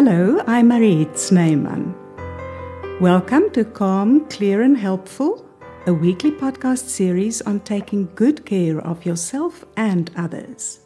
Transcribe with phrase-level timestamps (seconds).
[0.00, 1.92] Hello, I'm Mariet Snyman.
[3.00, 5.44] Welcome to Calm, Clear and Helpful,
[5.88, 10.78] a weekly podcast series on taking good care of yourself and others.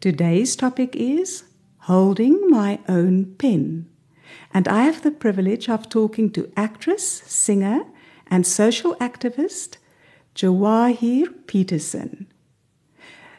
[0.00, 1.44] Today's topic is
[1.82, 3.88] holding my own pen.
[4.52, 7.82] And I have the privilege of talking to actress, singer,
[8.26, 9.76] and social activist
[10.34, 12.26] Jawahier Petersen.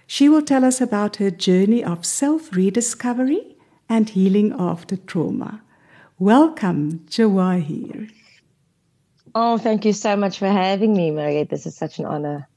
[0.07, 3.57] She will tell us about her journey of self rediscovery
[3.89, 5.61] and healing after trauma.
[6.19, 8.11] Welcome, Jawahier.
[9.35, 11.49] Oh, thank you so much for having me, Mariette.
[11.49, 12.47] This is such an honor.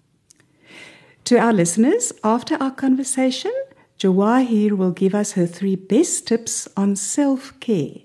[1.25, 3.53] To our listeners, after our conversation,
[3.99, 7.99] Jawahier will give us her three best tips on self care,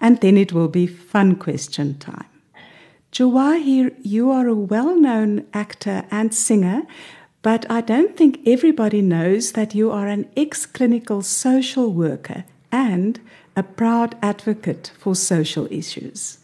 [0.00, 2.26] and then it will be fun question time.
[3.12, 6.82] Jawahier, you are a well known actor and singer,
[7.42, 13.20] but I don't think everybody knows that you are an ex clinical social worker and
[13.54, 16.38] a proud advocate for social issues.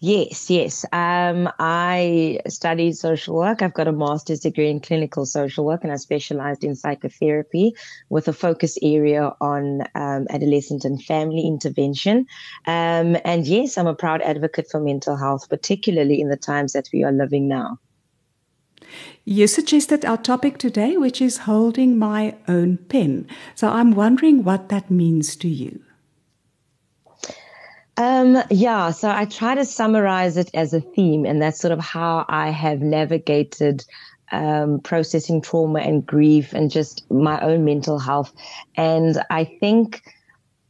[0.00, 0.84] Yes, yes.
[0.92, 3.62] Um, I studied social work.
[3.62, 7.74] I've got a master's degree in clinical social work, and I specialized in psychotherapy
[8.10, 12.26] with a focus area on um, adolescent and family intervention.
[12.66, 16.90] Um, and yes, I'm a proud advocate for mental health, particularly in the times that
[16.92, 17.78] we are living now.
[19.24, 23.26] You suggested our topic today, which is holding my own pen.
[23.54, 25.80] So I'm wondering what that means to you.
[27.96, 31.78] Um, yeah, so I try to summarize it as a theme, and that's sort of
[31.78, 33.84] how I have navigated
[34.32, 38.32] um, processing trauma and grief and just my own mental health.
[38.76, 40.02] And I think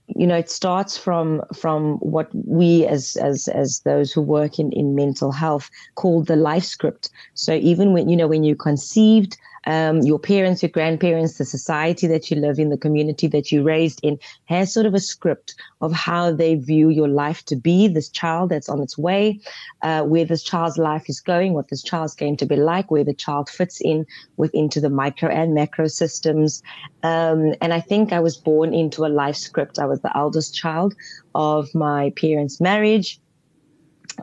[0.09, 4.71] you know it starts from from what we as as as those who work in
[4.73, 7.11] in mental health call the life script.
[7.35, 12.07] So even when you know when you conceived um, your parents, your grandparents, the society
[12.07, 15.55] that you live in, the community that you raised in has sort of a script
[15.81, 19.41] of how they view your life to be, this child that's on its way,
[19.83, 23.05] uh, where this child's life is going, what this child's going to be like, where
[23.05, 26.63] the child fits in with into the micro and macro systems.
[27.03, 29.79] Um, and I think I was born into a life script.
[29.79, 30.95] I was the eldest child
[31.35, 33.21] of my parents' marriage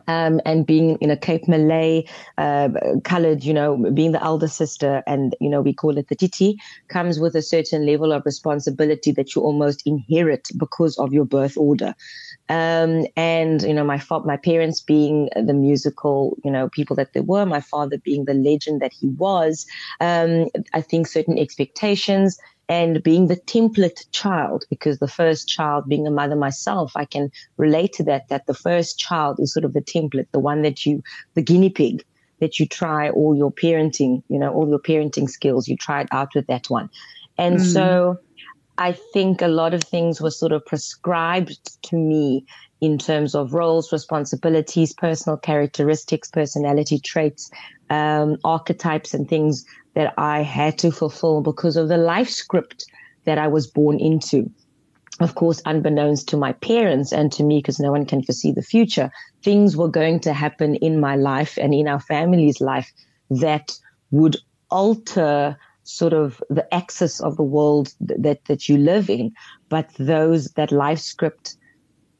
[0.06, 2.04] um, and being in a Cape Malay,
[2.38, 2.68] uh,
[3.04, 6.56] colored, you know, being the elder sister, and you know, we call it the titi,
[6.88, 11.56] comes with a certain level of responsibility that you almost inherit because of your birth
[11.56, 11.94] order.
[12.48, 17.12] Um, and you know, my fa- my parents being the musical, you know, people that
[17.12, 19.66] they were, my father being the legend that he was.
[20.00, 22.38] Um, I think certain expectations
[22.72, 27.30] and being the template child because the first child being a mother myself i can
[27.58, 30.86] relate to that that the first child is sort of the template the one that
[30.86, 31.02] you
[31.34, 32.02] the guinea pig
[32.40, 36.08] that you try all your parenting you know all your parenting skills you try it
[36.12, 36.88] out with that one
[37.36, 37.72] and mm.
[37.74, 38.16] so
[38.78, 42.44] i think a lot of things were sort of prescribed to me
[42.80, 47.50] in terms of roles responsibilities personal characteristics personality traits
[47.90, 52.84] um, archetypes and things that I had to fulfill because of the life script
[53.24, 54.50] that I was born into.
[55.20, 58.62] Of course, unbeknownst to my parents and to me, because no one can foresee the
[58.62, 59.10] future,
[59.42, 62.92] things were going to happen in my life and in our family's life
[63.30, 63.72] that
[64.10, 64.36] would
[64.70, 69.32] alter sort of the axis of the world that that you live in
[69.68, 71.56] but those that life script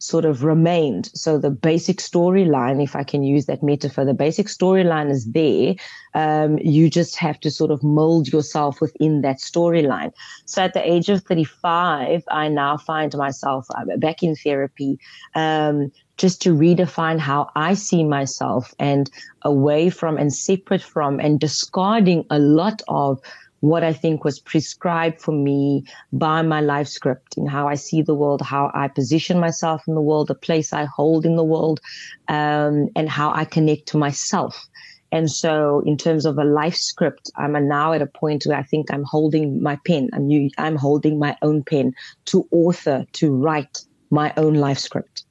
[0.02, 1.10] sort of remained.
[1.14, 5.74] So the basic storyline, if I can use that metaphor, the basic storyline is there.
[6.14, 10.12] Um, you just have to sort of mold yourself within that storyline.
[10.44, 14.98] So at the age of 35, I now find myself uh, back in therapy.
[15.34, 19.10] Um, just to redefine how I see myself and
[19.42, 23.20] away from and separate from and discarding a lot of
[23.62, 28.02] what I think was prescribed for me by my life script in how I see
[28.02, 31.44] the world, how I position myself in the world, the place I hold in the
[31.44, 31.80] world,
[32.26, 34.66] um, and how I connect to myself.
[35.12, 38.64] And so, in terms of a life script, I'm now at a point where I
[38.64, 40.10] think I'm holding my pen.
[40.12, 40.28] I'm,
[40.58, 41.94] I'm holding my own pen
[42.26, 45.24] to author, to write my own life script.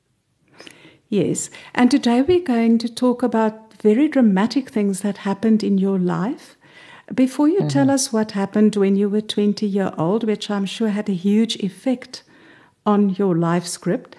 [1.09, 1.49] Yes.
[1.75, 6.55] And today we're going to talk about very dramatic things that happened in your life
[7.13, 7.67] before you mm-hmm.
[7.67, 11.13] tell us what happened when you were 20 year old, which I'm sure had a
[11.13, 12.23] huge effect
[12.85, 14.15] on your life script,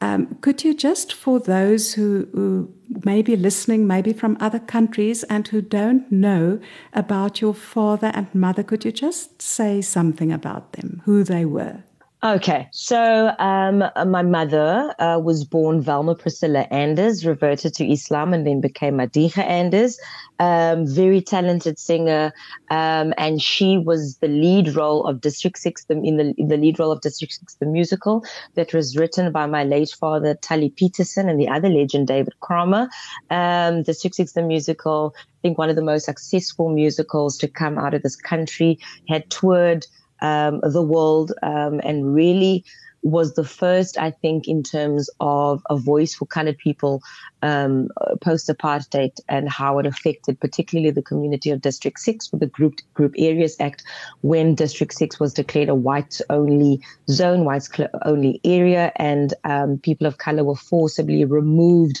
[0.00, 2.74] um, could you just, for those who, who
[3.04, 6.60] may be listening, maybe from other countries, and who don't know
[6.92, 11.84] about your father and mother, could you just say something about them, who they were?
[12.24, 18.46] Okay, so um, my mother uh, was born Velma Priscilla Anders, reverted to Islam, and
[18.46, 20.00] then became Madiha Anders.
[20.38, 22.32] Um, very talented singer,
[22.70, 26.78] um, and she was the lead role of District Six, the, in the the lead
[26.78, 28.24] role of District Six, the musical
[28.54, 32.88] that was written by my late father Taliep Petersen and the other legend David Kramer.
[33.28, 37.76] Um, District Six, the musical, I think one of the most successful musicals to come
[37.76, 38.78] out of this country,
[39.08, 39.86] had toured
[40.20, 42.64] um, the world um, and really
[43.04, 47.02] was the first, I think, in terms of a voice for colored people
[47.42, 47.88] um,
[48.22, 52.76] post apartheid and how it affected, particularly the community of District 6 with the Group,
[52.94, 53.84] Group Areas Act
[54.22, 56.80] when District 6 was declared a white only
[57.10, 57.68] zone, white
[58.06, 62.00] only area, and um, people of color were forcibly removed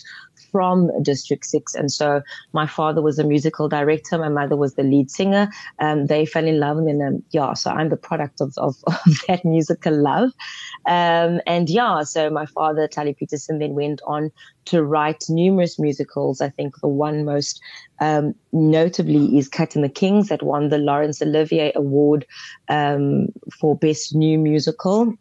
[0.54, 1.74] from District 6.
[1.74, 2.22] And so
[2.52, 4.16] my father was a musical director.
[4.16, 5.50] My mother was the lead singer.
[5.80, 6.78] Um, they fell in love.
[6.78, 10.30] And then, um, yeah, so I'm the product of, of, of that musical love.
[10.86, 14.30] Um, and yeah, so my father, Taliep Petersen, then went on
[14.66, 16.40] to write numerous musicals.
[16.40, 17.60] I think the one most
[17.98, 22.26] um, notably is Kat and the Kings that won the Laurence Olivier Award
[22.68, 23.26] um,
[23.58, 25.14] for Best New Musical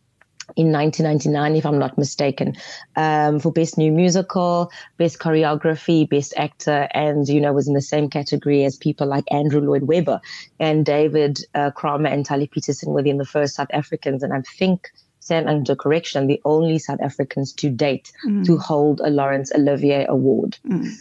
[0.55, 2.55] in 1999, if I'm not mistaken,
[2.95, 7.81] um, for best new musical, best choreography, best actor, and you know was in the
[7.81, 10.21] same category as people like Andrew Lloyd Webber
[10.59, 14.91] and David uh, Kramer and Taliep Petersen were the first South Africans, and I think
[15.19, 18.45] stand under correction, the only South Africans to date mm.
[18.45, 20.57] to hold a Laurence Olivier Award.
[20.67, 20.93] Mm.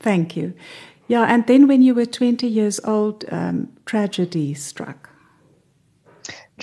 [0.00, 0.54] Thank you.
[1.08, 5.10] Yeah, and then when you were 20 years old, um, tragedy struck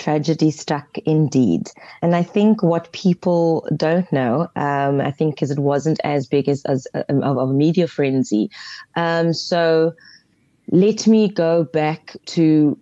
[0.04, 1.70] tragedy struck indeed.
[2.02, 6.46] And I think what people don't know, um, I think, because it wasn't as big
[6.46, 8.50] as, as um, of a media frenzy.
[8.96, 9.94] Um, so
[10.70, 12.78] let me go back to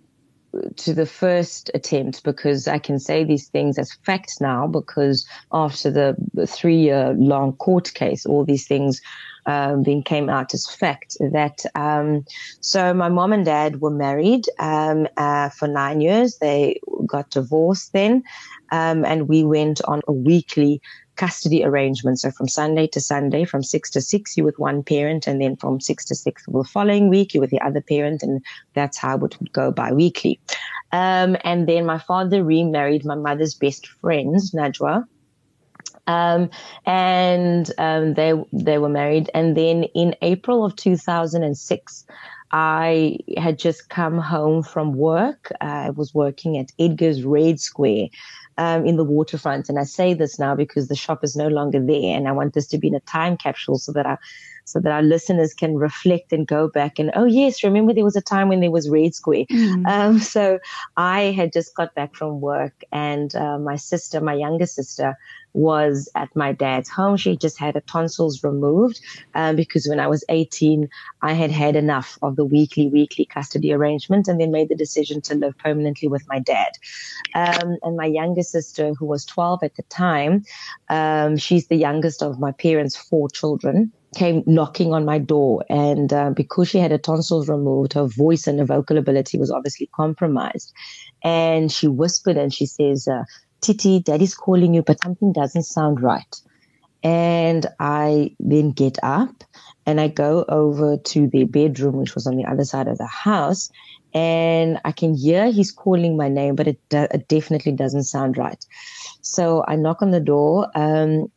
[0.75, 5.89] to the first attempt because I can say these things as facts now because after
[5.89, 6.15] the
[6.45, 9.01] three year long court case, all these things
[9.45, 12.25] um, then came out as fact that um,
[12.61, 16.37] so my mom and dad were married um, uh, for nine years.
[16.39, 18.23] They got divorced then,
[18.71, 20.81] um, and we went on a weekly
[21.15, 22.19] custody arrangement.
[22.19, 25.55] So from Sunday to Sunday, from six to six, you with one parent, and then
[25.57, 28.43] from six to six the following week, you with the other parent, and
[28.73, 30.39] that's how it would go bi-weekly.
[30.91, 35.05] Um, and then my father remarried my mother's best friend, Najwa,
[36.07, 36.49] um,
[36.85, 39.29] and um, they they were married.
[39.33, 42.05] And then in April of 2006,
[42.51, 45.51] I had just come home from work.
[45.61, 48.07] I was working at Edgar's Red Square.
[48.55, 49.67] Um, in the waterfront.
[49.67, 52.53] And I say this now because the shop is no longer there, and I want
[52.53, 54.19] this to be in a time capsule so that I
[54.65, 58.15] so that our listeners can reflect and go back and, oh, yes, remember there was
[58.15, 59.45] a time when there was Red Square.
[59.51, 59.87] Mm.
[59.87, 60.59] Um, so
[60.95, 65.17] I had just got back from work and uh, my sister, my younger sister,
[65.53, 67.17] was at my dad's home.
[67.17, 68.99] She just had her tonsils removed
[69.35, 70.89] um, because when I was 18,
[71.21, 75.21] I had had enough of the weekly, weekly custody arrangement and then made the decision
[75.21, 76.71] to live permanently with my dad.
[77.35, 80.43] Um, and my younger sister, who was 12 at the time,
[80.89, 85.65] um, she's the youngest of my parents' four children came knocking on my door.
[85.69, 89.51] And uh, because she had her tonsils removed, her voice and her vocal ability was
[89.51, 90.71] obviously compromised.
[91.23, 93.23] And she whispered and she says, uh,
[93.63, 96.35] Titi, daddy's calling you, but something doesn't sound right.
[97.01, 99.43] And I then get up
[99.85, 103.07] and I go over to their bedroom, which was on the other side of the
[103.07, 103.69] house.
[104.13, 108.63] And I can hear he's calling my name, but it, it definitely doesn't sound right.
[109.21, 110.69] So I knock on the door.
[110.75, 111.31] Um,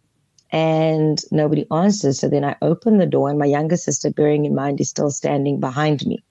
[0.52, 2.20] and nobody answers.
[2.20, 5.10] So then I open the door, and my younger sister, bearing in mind, is still
[5.10, 6.22] standing behind me.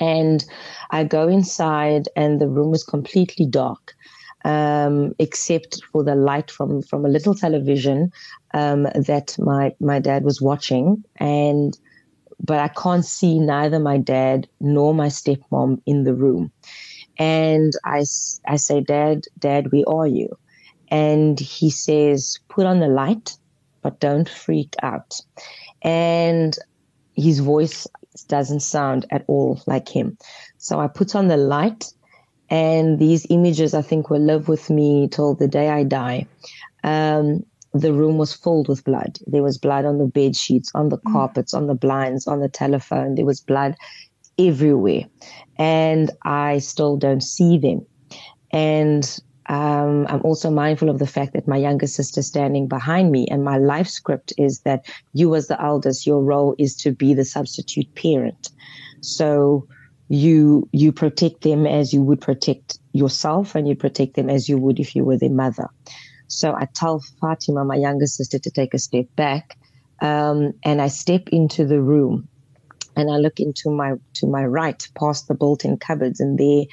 [0.00, 0.44] And
[0.90, 3.94] I go inside, and the room is completely dark,
[4.44, 8.10] um, except for the light from from a little television
[8.54, 11.78] um, that my my dad was watching, and
[12.40, 16.52] but I can't see neither my dad nor my stepmom in the room.
[17.18, 18.04] And I,
[18.46, 20.28] I say, Dad, Dad, where are you?
[20.90, 23.32] and he says, put on the light,
[23.82, 25.20] but don't freak out.
[25.82, 26.56] And
[27.14, 27.86] his voice
[28.28, 30.16] doesn't sound at all like him.
[30.58, 31.86] So I put on the light,
[32.50, 36.26] and these images I think will live with me till the day I die.
[36.84, 39.18] Um, the room was filled with blood.
[39.26, 41.12] There was blood on the bed sheets, on the mm.
[41.12, 43.14] carpets, on the blinds, on the telephone.
[43.14, 43.74] There was blood
[44.38, 45.04] everywhere.
[45.58, 47.84] And I still don't see them.
[48.52, 53.26] And um, I'm also mindful of the fact that my younger sister standing behind me
[53.30, 57.14] and my life script is that you as the eldest, your role is to be
[57.14, 58.50] the substitute parent.
[59.00, 59.66] So
[60.08, 64.58] you, you protect them as you would protect yourself and you protect them as you
[64.58, 65.68] would if you were their mother.
[66.28, 69.58] So I tell Fatima, my younger sister, to take a step back.
[70.00, 72.28] Um, and I step into the room
[72.98, 76.64] and I look into my to my right past the built-in cupboards, and there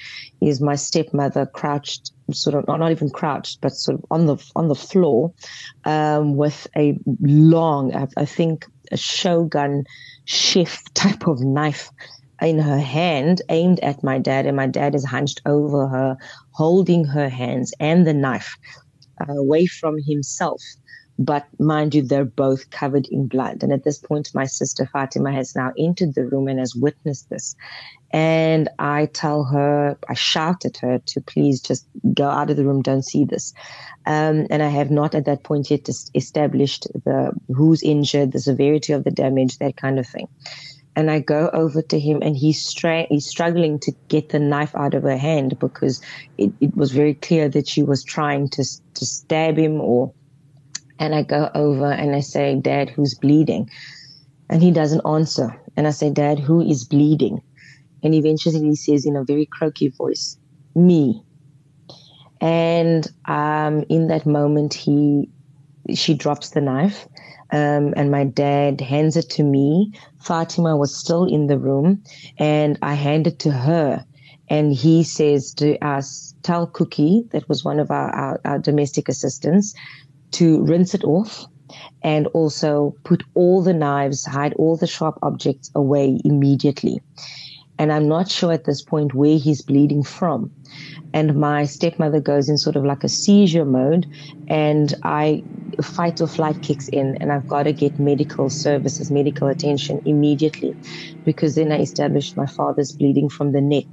[0.42, 4.68] is my stepmother crouched, sort of not even crouched, but sort of on the on
[4.68, 5.32] the floor,
[5.86, 9.86] um, with a long, I, I think, a shogun
[10.26, 11.92] chef type of knife
[12.42, 16.18] in her hand aimed at my dad, and my dad is hunched over her,
[16.52, 18.56] holding her hands and the knife
[19.22, 20.62] uh, away from himself.
[21.18, 23.64] But mind you, they're both covered in blood.
[23.64, 27.30] And at this point, my sister Fatima has now entered the room and has witnessed
[27.30, 27.56] this.
[28.12, 32.66] And I tell her, I shout at her to please just go out of the
[32.66, 33.54] room, don't see this.
[34.06, 38.92] Um, and I have not at that point yet established the who's injured, the severity
[38.92, 40.28] of the damage, that kind of thing
[40.96, 44.74] and I go over to him and he's, stra- he's struggling to get the knife
[44.76, 46.02] out of her hand because
[46.38, 50.14] it, it was very clear that she was trying to, to stab him or,
[50.98, 53.70] and I go over and I say, dad, who's bleeding?
[54.50, 55.60] And he doesn't answer.
[55.76, 57.42] And I say, dad, who is bleeding?
[58.02, 60.38] And eventually he says in a very croaky voice,
[60.76, 61.22] me.
[62.40, 65.30] And, um, in that moment, he,
[65.94, 67.08] she drops the knife
[67.52, 69.94] um, and my dad hands it to me.
[70.20, 72.04] Fatima was still in the room,
[72.38, 74.06] and I hand it to her.
[74.48, 79.10] And he says to us, tell Cookie, that was one of our, our, our domestic
[79.10, 79.74] assistants,
[80.32, 81.46] to rinse it off
[82.04, 87.02] and also put all the knives, hide all the sharp objects away immediately.
[87.78, 90.52] And I'm not sure at this point where he's bleeding from.
[91.14, 94.06] And my stepmother goes in sort of like a seizure mode,
[94.48, 95.44] and I
[95.82, 100.76] fight or flight kicks in, and I've got to get medical services, medical attention immediately,
[101.24, 103.86] because then I established my father's bleeding from the neck.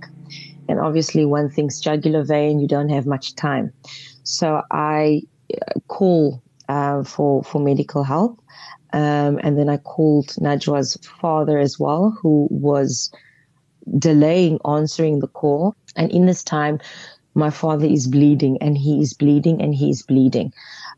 [0.69, 3.73] And obviously, one thinks jugular vein, you don't have much time.
[4.23, 5.23] So I
[5.55, 8.41] uh, call uh, for for medical help,
[8.93, 13.13] um, and then I called Najwa's father as well, who was
[13.99, 15.75] delaying answering the call.
[15.97, 16.81] And in this time,
[17.35, 20.53] my father is bleeding and he is bleeding and he is bleeding.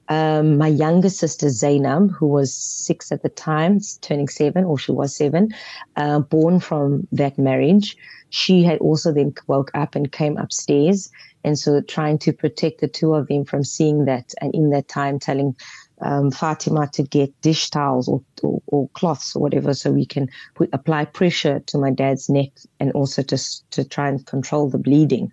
[0.08, 4.92] Um, my younger sister Zainab, who was six at the time, turning seven, or she
[4.92, 5.54] was seven,
[5.96, 7.96] uh, born from that marriage,
[8.30, 11.10] she had also then woke up and came upstairs.
[11.44, 14.34] And so trying to protect the two of them from seeing that.
[14.40, 15.54] And in that time, telling
[16.00, 20.28] um, Fatima to get dish towels or, or, or, cloths or whatever, so we can
[20.54, 23.38] put, apply pressure to my dad's neck and also to
[23.70, 25.30] to try and control the bleeding.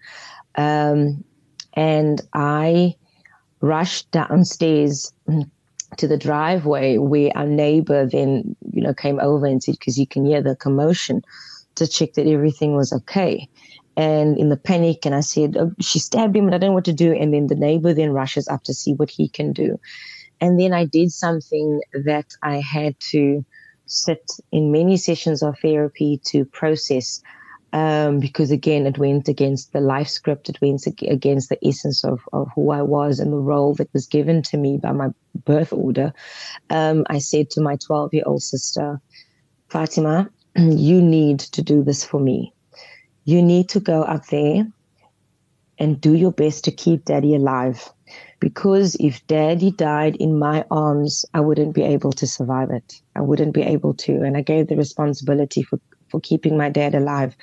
[0.55, 1.23] Um,
[1.73, 2.95] and I
[3.61, 5.13] rushed downstairs
[5.97, 10.07] to the driveway where our neighbor then, you know, came over and said, because you
[10.07, 11.21] can hear the commotion,
[11.75, 13.47] to check that everything was okay.
[13.97, 16.75] And in the panic, and I said, oh, she stabbed him and I don't know
[16.75, 17.13] what to do.
[17.13, 19.79] And then the neighbor then rushes up to see what he can do.
[20.41, 23.45] And then I did something that I had to
[23.85, 27.21] sit in many sessions of therapy to process.
[27.73, 30.49] Um, because again, it went against the life script.
[30.49, 34.07] It went against the essence of, of who I was and the role that was
[34.07, 35.09] given to me by my
[35.45, 36.11] birth order.
[36.69, 38.99] Um, I said to my 12 year old sister,
[39.69, 42.53] Fatima, you need to do this for me.
[43.23, 44.67] You need to go up there
[45.79, 47.91] and do your best to keep daddy alive
[48.39, 53.01] because if daddy died in my arms, I wouldn't be able to survive it.
[53.15, 54.13] I wouldn't be able to.
[54.23, 57.35] And I gave the responsibility for, for keeping my dad alive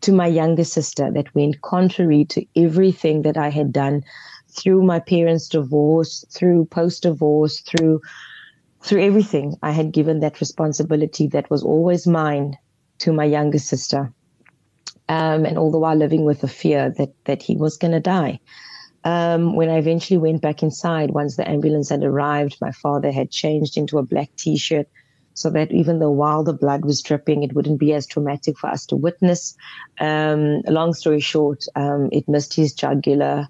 [0.00, 4.02] to my younger sister that went contrary to everything that I had done
[4.48, 8.00] through my parents' divorce, through post divorce, through
[8.82, 9.56] through everything.
[9.62, 12.56] I had given that responsibility that was always mine
[12.98, 14.12] to my younger sister.
[15.08, 18.00] Um, and all the while living with the fear that that he was going to
[18.00, 18.40] die.
[19.04, 23.30] Um, when I eventually went back inside, once the ambulance had arrived, my father had
[23.30, 24.88] changed into a black t shirt
[25.36, 28.68] so that even though while the blood was dripping, it wouldn't be as traumatic for
[28.68, 29.54] us to witness.
[30.00, 33.46] Um, long story short, um, it missed his jugular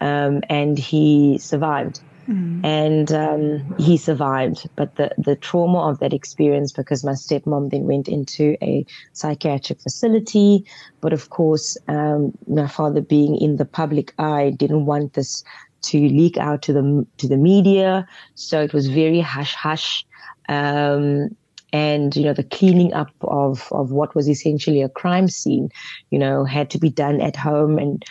[0.00, 2.00] um, and he survived.
[2.28, 2.64] Mm.
[2.64, 4.68] And um, he survived.
[4.76, 9.80] But the, the trauma of that experience, because my stepmom then went into a psychiatric
[9.80, 10.64] facility.
[11.00, 15.44] But of course, um, my father being in the public eye didn't want this
[15.82, 18.06] to leak out to the, to the media.
[18.34, 20.04] So it was very hush hush.
[20.48, 21.30] Um,
[21.72, 25.68] and you know the cleaning up of of what was essentially a crime scene
[26.10, 28.04] you know had to be done at home and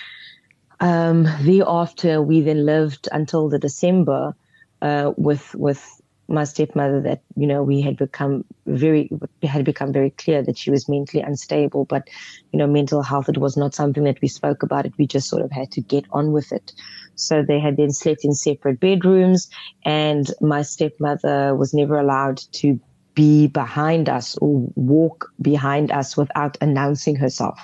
[0.80, 4.36] um, thereafter, we then lived until the December
[4.82, 9.10] uh, with with my stepmother that you know we had become very
[9.44, 12.08] had become very clear that she was mentally unstable but
[12.52, 14.94] you know mental health it was not something that we spoke about it.
[14.98, 16.74] We just sort of had to get on with it.
[17.16, 19.50] So they had then slept in separate bedrooms
[19.86, 22.80] and my stepmother was never allowed to
[23.14, 27.60] be behind us or walk behind us without announcing herself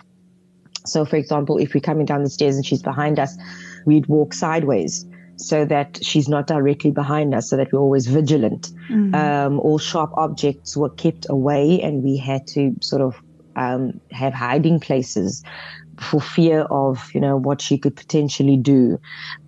[0.85, 3.37] so for example if we're coming down the stairs and she's behind us
[3.85, 5.05] we'd walk sideways
[5.41, 8.71] so that she's not directly behind us, so that we're always vigilant.
[8.89, 9.15] Mm-hmm.
[9.15, 13.21] Um, all sharp objects were kept away, and we had to sort of
[13.55, 15.43] um, have hiding places
[15.99, 18.99] for fear of you know what she could potentially do.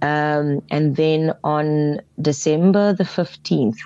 [0.02, 3.78] Um, and then on December the fifteenth,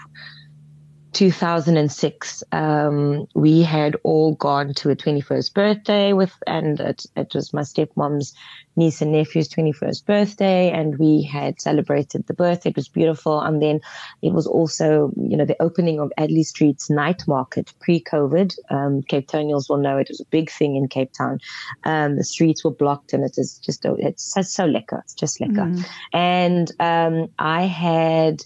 [1.17, 7.51] 2006, um, we had all gone to a 21st birthday with, and it, it, was
[7.53, 8.35] my stepmom's
[8.75, 12.69] niece and nephew's 21st birthday, and we had celebrated the birthday.
[12.69, 13.41] It was beautiful.
[13.41, 13.81] And then
[14.21, 18.53] it was also, you know, the opening of Adderley Street's night market pre-COVID.
[18.69, 21.39] Um, Cape Townians will know it was a big thing in Cape Town.
[21.83, 24.99] Um, the streets were blocked, and it is just, it's so, so lekker.
[24.99, 25.73] It's just lekker.
[25.73, 25.85] Mm.
[26.13, 28.45] And um, I had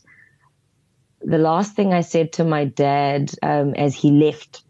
[1.24, 4.63] the last thing I said to my dad um, as he left,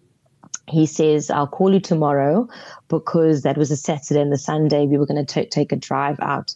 [0.68, 2.48] he says, I'll call you tomorrow
[2.88, 6.20] because that was a Saturday and the Sunday we were going to take a drive
[6.22, 6.54] out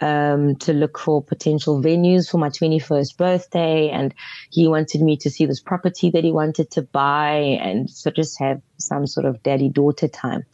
[0.00, 3.90] um, to look for potential venues for my 21st birthday.
[3.90, 4.14] And
[4.50, 8.38] he wanted me to see this property that he wanted to buy and so just
[8.38, 10.44] have some sort of daddy daughter time.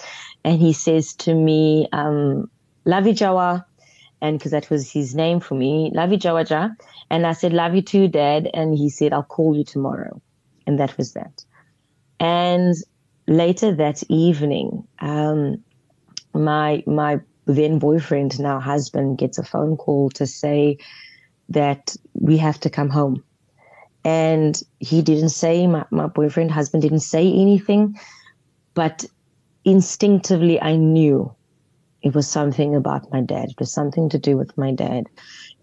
[0.44, 2.50] And he says to me, um,
[2.86, 3.64] Love you, Jawa.
[4.20, 6.74] And because that was his name for me, you, Jawaja.
[7.10, 8.48] And I said, Love you too, Dad.
[8.54, 10.20] And he said, I'll call you tomorrow.
[10.66, 11.44] And that was that.
[12.20, 12.74] And
[13.26, 15.62] later that evening, um,
[16.32, 20.78] my my then boyfriend, now husband, gets a phone call to say
[21.50, 23.22] that we have to come home.
[24.04, 27.94] And he didn't say, my, my boyfriend, husband didn't say anything,
[28.74, 29.04] but
[29.64, 31.34] instinctively I knew
[32.04, 33.48] it was something about my dad.
[33.48, 35.06] It was something to do with my dad.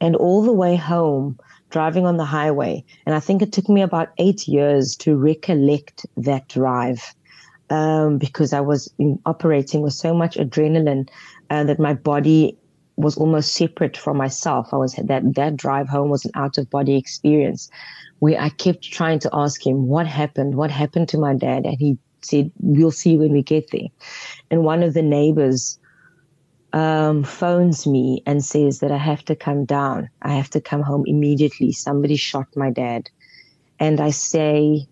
[0.01, 1.37] And all the way home,
[1.69, 6.07] driving on the highway, and I think it took me about eight years to recollect
[6.17, 7.13] that drive
[7.69, 11.07] um, because I was in, operating with so much adrenaline
[11.51, 12.57] uh, that my body
[12.97, 14.73] was almost separate from myself.
[14.73, 17.69] I was that that drive home was an out of body experience
[18.17, 21.77] where I kept trying to ask him what happened, what happened to my dad, and
[21.77, 23.89] he said, "We'll see when we get there."
[24.49, 25.77] And one of the neighbors
[26.73, 30.09] um, phones me and says that I have to come down.
[30.21, 31.71] I have to come home immediately.
[31.71, 33.09] Somebody shot my dad.
[33.79, 34.87] And I say,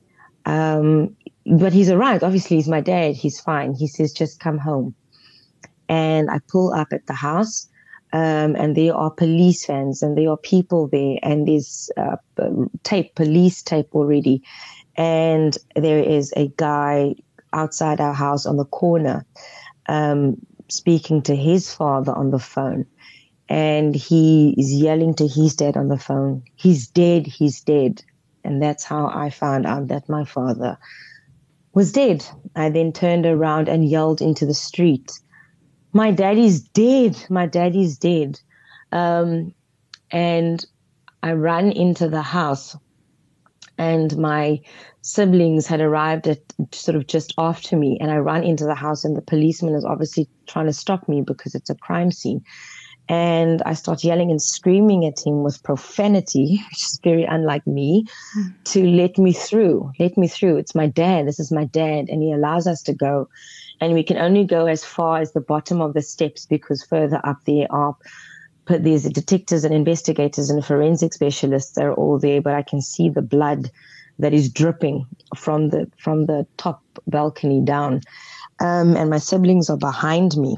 [0.46, 1.16] um,
[1.46, 2.22] but he's right.
[2.22, 3.16] Obviously, he's my dad.
[3.16, 3.74] He's fine.
[3.74, 4.96] He says, just come home.
[5.88, 7.68] And I pull up at the house.
[8.12, 12.16] Um, and there are police vans and there are people there and there's uh,
[12.82, 14.42] tape, police tape already.
[14.96, 17.14] And there is a guy
[17.54, 19.26] outside our house on the corner
[19.88, 20.38] um,
[20.72, 22.86] speaking to his father on the phone
[23.50, 28.04] and he is yelling to his dad on the phone, He's dead, he's dead.
[28.44, 30.78] And that's how I found out that my father
[31.74, 32.26] was dead.
[32.56, 35.12] I then turned around and yelled into the street,
[35.94, 38.40] My daddy's dead, my daddy's dead.
[38.92, 39.54] Um,
[40.12, 40.64] and
[41.22, 42.78] I ran into the house
[43.80, 44.60] and my
[45.02, 46.40] siblings had arrived at
[46.74, 49.86] sort of just after me and I run into the house and the policeman is
[49.86, 52.44] obviously trying to stop me because it's a crime scene.
[53.08, 58.06] And I start yelling and screaming at him with profanity, which is very unlike me,
[58.38, 58.54] mm.
[58.66, 59.92] to let me through.
[59.98, 60.58] Let me through.
[60.58, 61.26] It's my dad.
[61.26, 62.10] This is my dad.
[62.10, 63.30] And he allows us to go.
[63.82, 67.22] And we can only go as far as the bottom of the steps because further
[67.24, 67.96] up there are
[68.70, 73.10] but there's detectives and investigators and forensic specialists are all there, but I can see
[73.10, 73.72] the blood
[74.20, 78.02] that is dripping from the from the top balcony down.
[78.62, 80.56] Um, and my siblings are behind me.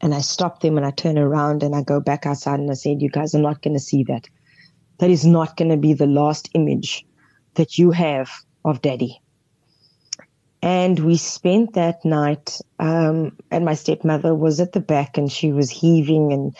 [0.00, 2.74] And I stop them and I turn around and I go back outside and I
[2.74, 4.26] said, You guys are not going to see that.
[4.98, 7.04] That is not going to be the last image
[7.54, 8.30] that you have
[8.64, 9.20] of daddy.
[10.62, 15.52] And we spent that night, um, and my stepmother was at the back and she
[15.52, 16.56] was heaving and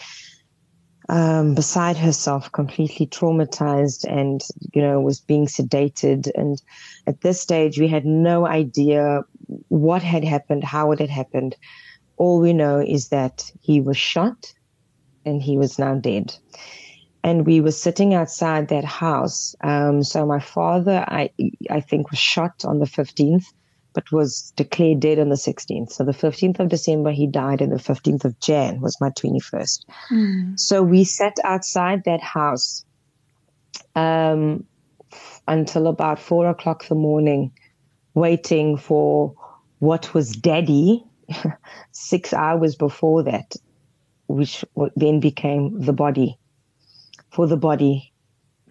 [1.08, 6.30] um, beside herself, completely traumatized, and you know was being sedated.
[6.34, 6.60] And
[7.06, 9.22] at this stage, we had no idea
[9.68, 11.56] what had happened, how it had happened.
[12.16, 14.52] All we know is that he was shot,
[15.24, 16.34] and he was now dead.
[17.22, 19.54] And we were sitting outside that house.
[19.62, 21.30] Um, so my father, I
[21.70, 23.46] I think, was shot on the fifteenth
[23.94, 25.92] but was declared dead on the 16th.
[25.92, 29.84] So the 15th of December, he died, and the 15th of Jan was my 21st.
[30.10, 30.60] Mm.
[30.60, 32.84] So we sat outside that house
[33.94, 34.64] um,
[35.46, 37.52] until about four o'clock the morning,
[38.14, 39.34] waiting for
[39.78, 41.04] what was daddy
[41.92, 43.54] six hours before that,
[44.26, 44.64] which
[44.96, 46.36] then became the body,
[47.30, 48.12] for the body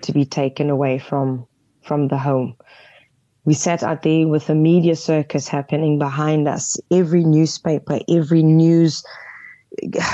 [0.01, 1.47] to be taken away from
[1.81, 2.55] from the home.
[3.45, 6.79] We sat out there with a media circus happening behind us.
[6.89, 9.03] Every newspaper, every news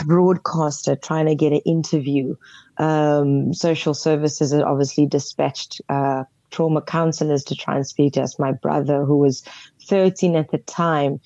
[0.05, 2.35] broadcaster trying to get an interview.
[2.77, 8.39] Um, social services had obviously dispatched uh, trauma counselors to try and speak to us.
[8.39, 9.43] My brother, who was
[9.83, 11.19] 13 at the time,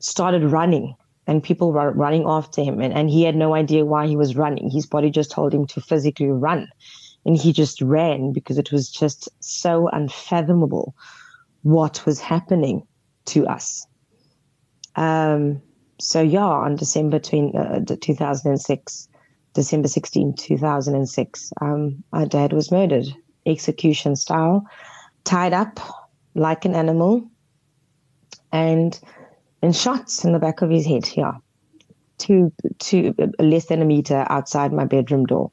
[0.00, 0.94] started running
[1.26, 4.36] and people were running after him and, and he had no idea why he was
[4.36, 4.70] running.
[4.70, 6.68] His body just told him to physically run.
[7.26, 10.94] And he just ran because it was just so unfathomable
[11.64, 12.86] what was happening
[13.24, 13.86] to us.
[14.96, 15.60] Um,
[15.98, 19.08] so yeah, on December 20, uh, 2006,
[19.54, 23.06] December 16, 2006, um, our dad was murdered,
[23.46, 24.66] execution style,
[25.24, 25.80] tied up
[26.34, 27.28] like an animal,
[28.52, 29.00] and
[29.62, 31.08] and shots in the back of his head.
[31.16, 31.34] Yeah,
[32.18, 35.50] two two less than a meter outside my bedroom door.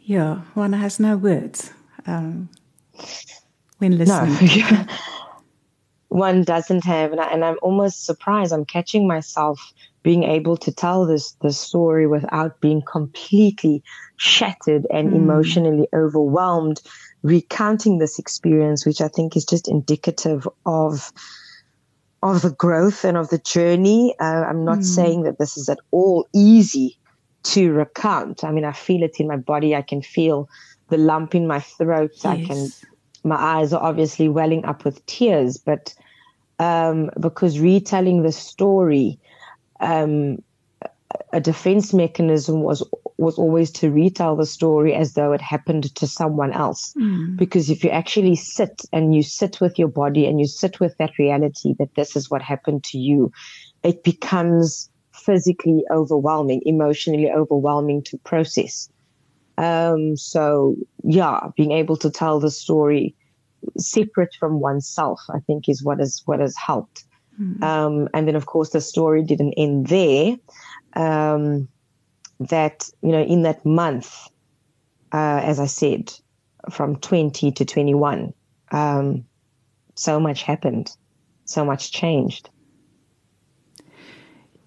[0.00, 1.72] Yeah, one has no words
[2.06, 2.50] um,
[3.78, 4.64] when listening.
[4.70, 4.86] No.
[6.08, 8.52] one doesn't have, and, I, and I'm almost surprised.
[8.52, 9.72] I'm catching myself
[10.04, 13.82] being able to tell this this story without being completely
[14.16, 15.16] shattered and mm.
[15.16, 16.80] emotionally overwhelmed,
[17.22, 21.12] recounting this experience, which I think is just indicative of
[22.22, 24.14] of the growth and of the journey.
[24.20, 24.84] Uh, I'm not mm.
[24.84, 26.98] saying that this is at all easy
[27.44, 28.44] to recount.
[28.44, 29.74] I mean, I feel it in my body.
[29.74, 30.48] I can feel
[30.88, 32.12] the lump in my throat.
[32.14, 32.24] Yes.
[32.24, 32.68] I can.
[33.26, 35.94] My eyes are obviously welling up with tears, but
[36.58, 39.18] um, because retelling the story,
[39.80, 40.42] um,
[41.32, 46.06] a defense mechanism was was always to retell the story as though it happened to
[46.06, 46.92] someone else.
[46.94, 47.36] Mm.
[47.36, 50.96] Because if you actually sit and you sit with your body and you sit with
[50.98, 53.32] that reality that this is what happened to you,
[53.82, 58.88] it becomes physically overwhelming, emotionally overwhelming to process.
[59.58, 63.14] Um, so yeah, being able to tell the story
[63.78, 67.04] separate from oneself, I think, is what has what has helped.
[67.40, 67.64] Mm-hmm.
[67.64, 70.36] Um, and then, of course, the story didn't end there.
[70.94, 71.68] Um,
[72.40, 74.28] that you know, in that month,
[75.12, 76.12] uh, as I said,
[76.70, 78.32] from 20 to 21,
[78.72, 79.24] um,
[79.94, 80.90] so much happened,
[81.44, 82.50] so much changed.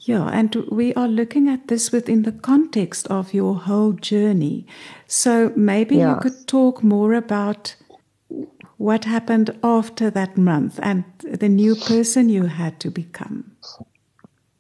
[0.07, 4.65] Yeah, and we are looking at this within the context of your whole journey.
[5.05, 6.13] So maybe yeah.
[6.13, 7.75] you could talk more about
[8.77, 13.51] what happened after that month and the new person you had to become?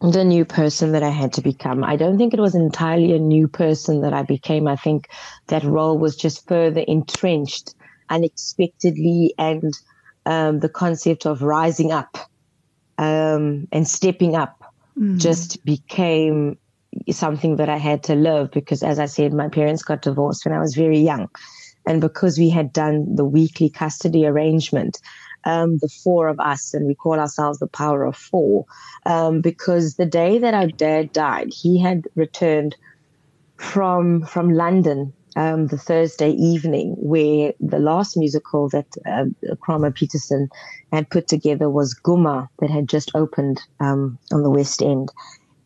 [0.01, 1.81] The new person that I had to become.
[1.81, 4.67] I don't think it was entirely a new person that I became.
[4.67, 5.07] I think
[5.47, 7.73] that role was just further entrenched
[8.09, 9.73] unexpectedly and
[10.25, 12.17] um, the concept of rising up
[12.97, 14.56] um, and stepping up
[14.99, 15.19] mm.
[15.19, 16.57] just became
[17.11, 20.55] something that I had to live because, as I said, my parents got divorced when
[20.55, 21.29] I was very young.
[21.85, 24.99] And because we had done the weekly custody arrangement,
[25.45, 28.65] um, the four of us, and we call ourselves the power of four,
[29.05, 32.75] um, because the day that our dad died, he had returned
[33.55, 39.25] from from London um, the Thursday evening, where the last musical that uh,
[39.61, 40.49] Kramer Petersen
[40.91, 45.09] had put together was Ghoema, that had just opened um, on the West End.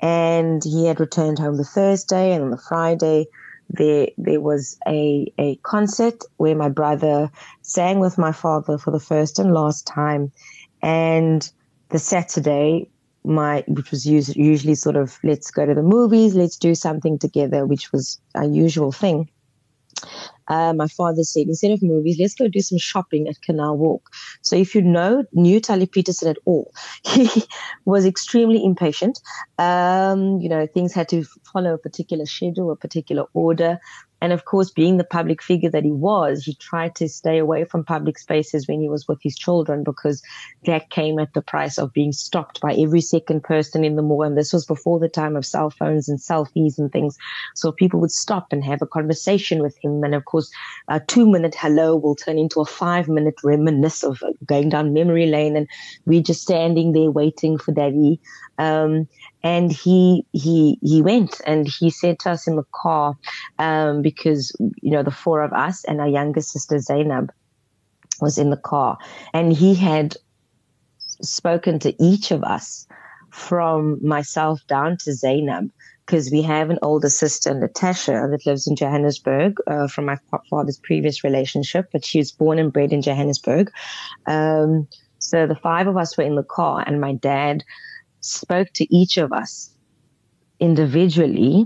[0.01, 3.27] And he had returned home the Thursday, and on the Friday,
[3.69, 7.31] there there was a a concert where my brother
[7.61, 10.33] sang with my father for the first and last time,
[10.81, 11.49] and
[11.89, 12.89] the Saturday
[13.23, 17.65] my which was usually sort of let's go to the movies, let's do something together,
[17.65, 19.29] which was a usual thing
[20.47, 24.09] uh, my father said, instead of movies, let's go do some shopping at Canal Walk.
[24.41, 26.73] So if you know, knew Taliep Petersen at all,
[27.05, 27.29] he
[27.85, 29.19] was extremely impatient.
[29.57, 33.79] Um, you know, things had to follow a particular schedule, a particular order.
[34.21, 37.65] And of course, being the public figure that he was, he tried to stay away
[37.65, 40.21] from public spaces when he was with his children because
[40.65, 44.23] that came at the price of being stopped by every second person in the mall.
[44.23, 47.17] And this was before the time of cell phones and selfies and things.
[47.55, 50.03] So people would stop and have a conversation with him.
[50.03, 50.51] And of course,
[50.87, 55.25] a two minute hello will turn into a five minute reminisce of going down memory
[55.25, 55.55] lane.
[55.55, 55.67] And
[56.05, 58.19] we're just standing there waiting for daddy.
[58.59, 59.07] Um,
[59.43, 63.15] and he he he went and he said to us in the car
[63.59, 64.51] um, because
[64.81, 67.31] you know the four of us and our younger sister Zainab
[68.19, 68.97] was in the car
[69.33, 70.15] and he had
[71.21, 72.87] spoken to each of us
[73.31, 75.71] from myself down to Zainab
[76.05, 80.17] because we have an older sister, Natasha, that lives in Johannesburg uh, from my
[80.49, 83.71] father's previous relationship, but she was born and bred in Johannesburg.
[84.27, 84.87] Um,
[85.19, 87.63] so the five of us were in the car, and my dad
[88.21, 89.71] spoke to each of us
[90.59, 91.65] individually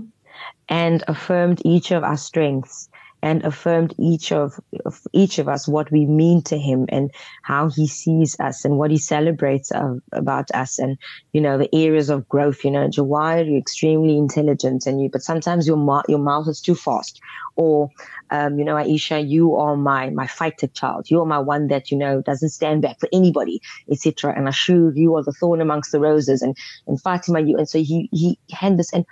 [0.68, 2.88] and affirmed each of our strengths
[3.22, 7.10] and affirmed each of, of, each of us what we mean to him and
[7.42, 10.98] how he sees us and what he celebrates of, about us and
[11.32, 12.64] you know the areas of growth.
[12.64, 16.60] You know Jawahier you're extremely intelligent and you but sometimes your mouth your mouth is
[16.60, 17.20] too fast.
[17.56, 17.88] Or
[18.30, 21.10] um, you know Aisha you are my my fighter child.
[21.10, 25.16] You're my one that you know doesn't stand back for anybody etc and Ashu you
[25.16, 28.76] are the thorn amongst the roses and and Fatima you and so he he had
[28.76, 29.04] this and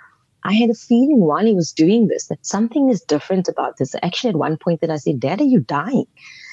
[0.45, 3.95] I had a feeling while he was doing this that something is different about this.
[4.03, 6.05] Actually, at one point that I said, Dad, are you dying?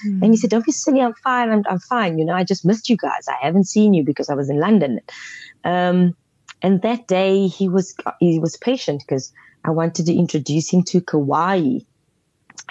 [0.06, 0.22] Mm.
[0.22, 2.18] And he said, Don't be silly, I'm fine, I'm, I'm fine.
[2.18, 3.28] You know, I just missed you guys.
[3.28, 5.00] I haven't seen you because I was in London.
[5.62, 6.16] Um,
[6.62, 9.30] and that day he was he was patient because
[9.62, 11.80] I wanted to introduce him to Kauai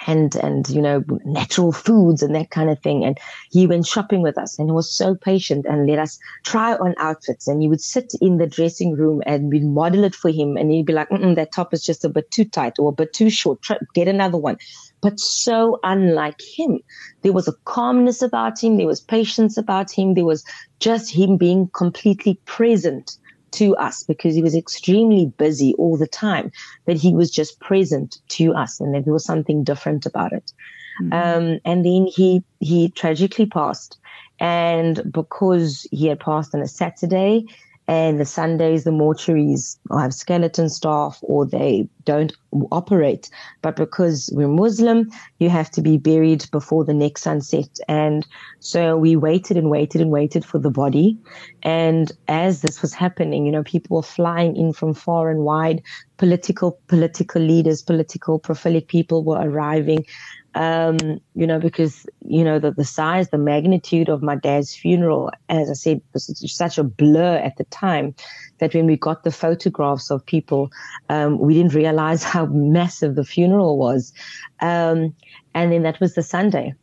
[0.06, 3.04] and and you know natural foods and that kind of thing.
[3.04, 3.18] And
[3.50, 6.94] he went shopping with us and he was so patient and let us try on
[6.98, 7.48] outfits.
[7.48, 10.70] And he would sit in the dressing room and we'd model it for him and
[10.70, 13.30] he'd be like that top is just a bit too tight or a bit too
[13.30, 13.60] short.
[13.94, 14.56] Get another one.
[15.00, 16.80] But so unlike him
[17.22, 18.76] there was a calmness about him.
[18.76, 20.14] There was patience about him.
[20.14, 20.44] There was
[20.80, 23.16] just him being completely present
[23.52, 26.50] to us because he was extremely busy all the time,
[26.86, 30.52] that he was just present to us and that there was something different about it.
[31.00, 31.12] Mm-hmm.
[31.12, 33.98] Um, and then he, he tragically passed.
[34.40, 37.46] And because he had passed on a Saturday,
[37.88, 42.32] and the Sundays, the mortuaries have skeleton staff or they don't
[42.70, 43.28] operate.
[43.60, 47.68] But because we're Muslim, you have to be buried before the next sunset.
[47.88, 48.26] And
[48.60, 51.18] so we waited and waited and waited for the body.
[51.64, 55.82] And as this was happening, you know, people were flying in from far and wide.
[56.18, 60.06] Political, political leaders, political prophetic people were arriving
[60.54, 60.98] um,
[61.34, 65.70] you know, because, you know, the, the size, the magnitude of my dad's funeral, as
[65.70, 68.14] I said, was such a blur at the time
[68.58, 70.70] that when we got the photographs of people,
[71.08, 74.12] um, we didn't realize how massive the funeral was.
[74.60, 75.14] Um,
[75.54, 76.74] and then that was the Sunday.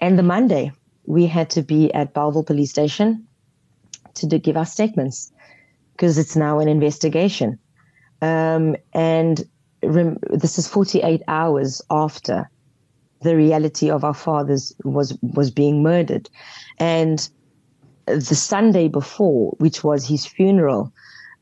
[0.00, 0.72] And the Monday,
[1.06, 3.26] we had to be at Bellville Police Station
[4.14, 5.32] to give our statements
[5.92, 7.58] because it's now an investigation.
[8.20, 9.46] Um, and
[9.82, 12.50] rem- this is 48 hours after
[13.24, 16.30] the reality of our fathers was was being murdered,
[16.78, 17.28] and
[18.06, 20.92] the Sunday before, which was his funeral.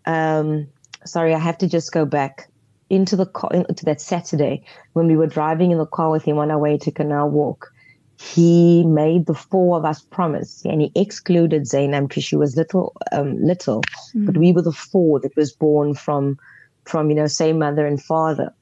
[0.07, 0.69] Um,
[1.05, 2.49] sorry, I have to just go back
[2.89, 6.39] into the car, into that Saturday when we were driving in the car with him
[6.39, 7.73] on our way to Canal Walk.
[8.19, 12.95] He made the four of us promise, and he excluded Zainab because she was little,
[13.11, 13.83] um, little,
[14.15, 14.27] mm.
[14.27, 16.39] but we were the four that was born from,
[16.85, 18.55] from you know, same mother and father.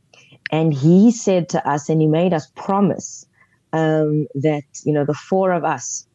[0.51, 3.27] And he said to us, and he made us promise
[3.73, 6.07] um, that, you know, the four of us,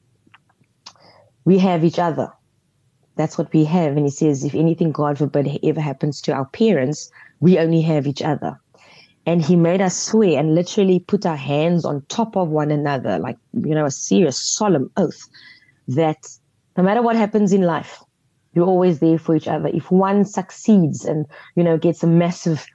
[1.45, 2.31] we have each other.
[3.15, 3.95] That's what we have.
[3.95, 8.07] And he says, if anything, God forbid, ever happens to our parents, we only have
[8.07, 8.59] each other.
[9.25, 13.17] And he made us swear and literally put our hands on top of one another,
[13.17, 15.29] like, you know, a serious, solemn oath
[15.87, 16.27] that
[16.77, 18.03] no matter what happens in life,
[18.53, 19.69] you're always there for each other.
[19.73, 22.65] If one succeeds and, you know, gets a massive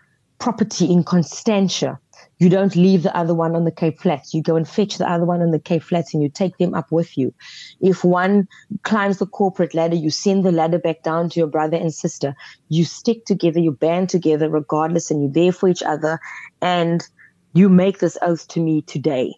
[0.41, 2.01] property in Constantia.
[2.39, 4.33] You don't leave the other one on the Cape Flats.
[4.33, 6.75] You go and fetch the other one on the Cape Flats and you take them
[6.75, 7.33] up with you.
[7.81, 8.49] If one
[8.83, 12.35] climbs the corporate ladder, you send the ladder back down to your brother and sister.
[12.69, 16.19] You stick together, you band together regardless, and you're there for each other.
[16.63, 17.07] And
[17.53, 19.35] you make this oath to me today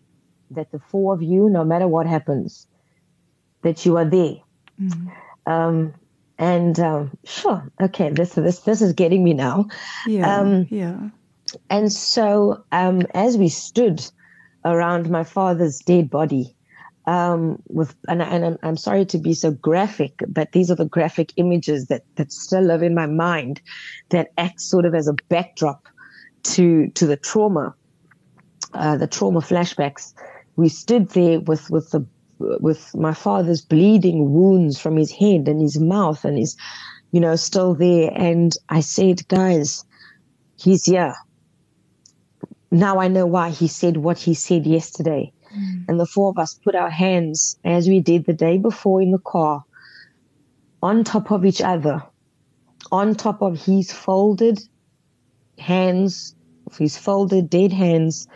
[0.53, 2.69] that the four of you, no matter what happens,
[3.63, 4.37] that you are there.
[4.81, 5.51] Mm-hmm.
[5.53, 5.95] Um,
[6.43, 9.69] and um, sure, okay, this this this is getting me now.
[10.09, 10.99] Yeah, um, yeah.
[11.71, 14.05] And so, um, as we stood
[14.65, 16.57] around my father's dead body,
[17.07, 20.85] um, with and, and I'm, I'm sorry to be so graphic, but these are the
[20.85, 23.63] graphic images that that still live in my mind,
[24.09, 25.87] that act sort of as a backdrop
[26.55, 27.73] to to the trauma,
[28.75, 30.13] uh, the trauma flashbacks.
[30.57, 32.05] We stood there with with the
[32.61, 36.57] with my father's bleeding wounds from his head and his mouth and his,
[37.13, 38.11] you know, still there.
[38.15, 39.85] And I said, guys,
[40.57, 41.15] he's here.
[42.71, 45.33] Now I know why he said what he said yesterday.
[45.55, 45.85] Mm.
[45.89, 49.11] And the four of us put our hands, as we did the day before in
[49.11, 49.65] the car,
[50.83, 52.03] on top of each other,
[52.91, 54.61] on top of his folded
[55.59, 56.35] hands,
[56.79, 58.27] his folded dead hands,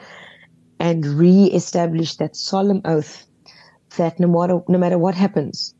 [0.78, 3.25] and re-established that solemn oath
[3.96, 5.74] that no matter no matter what happens,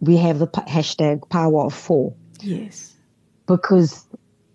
[0.00, 2.14] we have the hashtag power of four.
[2.40, 2.94] Yes.
[3.46, 4.06] Because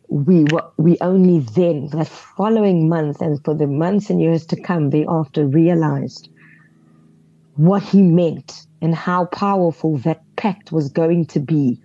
[0.09, 4.61] we were, we only then, that following month and for the months and years to
[4.61, 6.29] come thereafter, realized
[7.55, 11.79] what he meant and how powerful that pact was going to be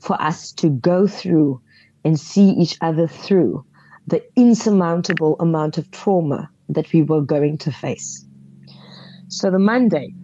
[0.00, 1.60] for us to go through
[2.04, 3.64] and see each other through
[4.06, 8.24] the insurmountable amount of trauma that we were going to face.
[9.34, 10.14] So the Monday,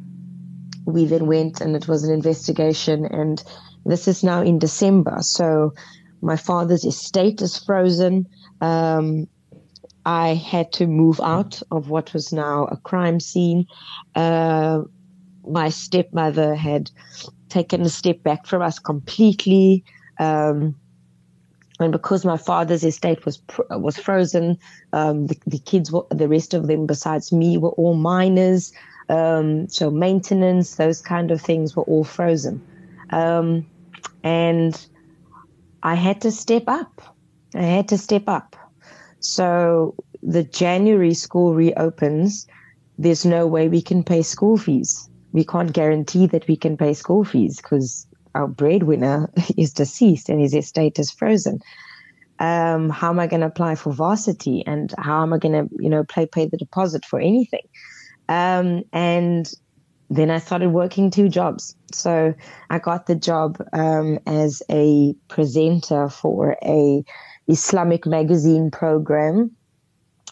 [0.87, 3.43] we then went and it was an investigation, and
[3.85, 5.17] this is now in December.
[5.21, 5.75] So
[6.23, 8.29] my father's estate is frozen.
[8.61, 9.27] Um,
[10.07, 13.67] I had to move out of what was now a crime scene.
[14.15, 14.83] Uh,
[15.45, 16.93] my stepmother had
[17.49, 19.85] taken a step back from us completely.
[20.21, 20.77] Um,
[21.81, 24.57] and because my father's estate was was frozen,
[24.93, 28.73] um, the, the, kids, were, the rest of them besides me, were all minors.
[29.11, 32.63] Um, so maintenance, those kind of things were all frozen,
[33.11, 33.67] um,
[34.23, 34.87] and
[35.83, 37.03] I had to step up.
[37.55, 38.55] I had to step up.
[39.19, 42.47] So the January school reopens.
[42.99, 45.09] There's no way we can pay school fees.
[45.33, 50.41] We can't guarantee that we can pay school fees because our breadwinner is deceased and
[50.41, 51.61] his estate is frozen.
[52.39, 55.75] Um, how am I going to apply for varsity and how am I going to,
[55.79, 57.63] you know, pay pay the deposit for anything?
[58.31, 59.53] Um, and
[60.09, 61.75] then I started working two jobs.
[61.93, 62.33] So
[62.71, 67.05] I got the job um, as a presenter for a
[67.49, 69.51] Islamic magazine program.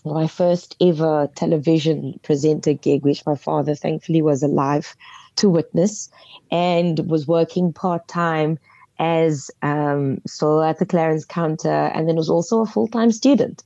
[0.05, 4.95] My first ever television presenter gig, which my father thankfully was alive
[5.37, 6.09] to witness,
[6.53, 8.59] and was working part time
[9.01, 13.65] as um, so at the Clarins counter, and then was also a full time student.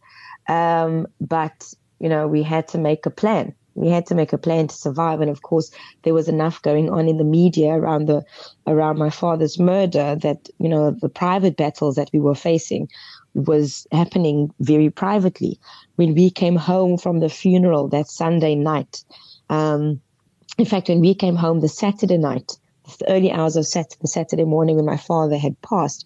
[0.48, 4.38] Um, but you know, we had to make a plan we had to make a
[4.38, 5.70] plan to survive and of course
[6.02, 8.22] there was enough going on in the media around the
[8.66, 12.88] around my father's murder that you know the private battles that we were facing
[13.34, 15.58] was happening very privately.
[15.96, 19.04] When we came home from the funeral that sunday night
[19.48, 20.00] um,
[20.58, 22.52] in fact when we came home the saturday night
[22.98, 26.04] the early hours of Saturday, saturday morning when my father had passed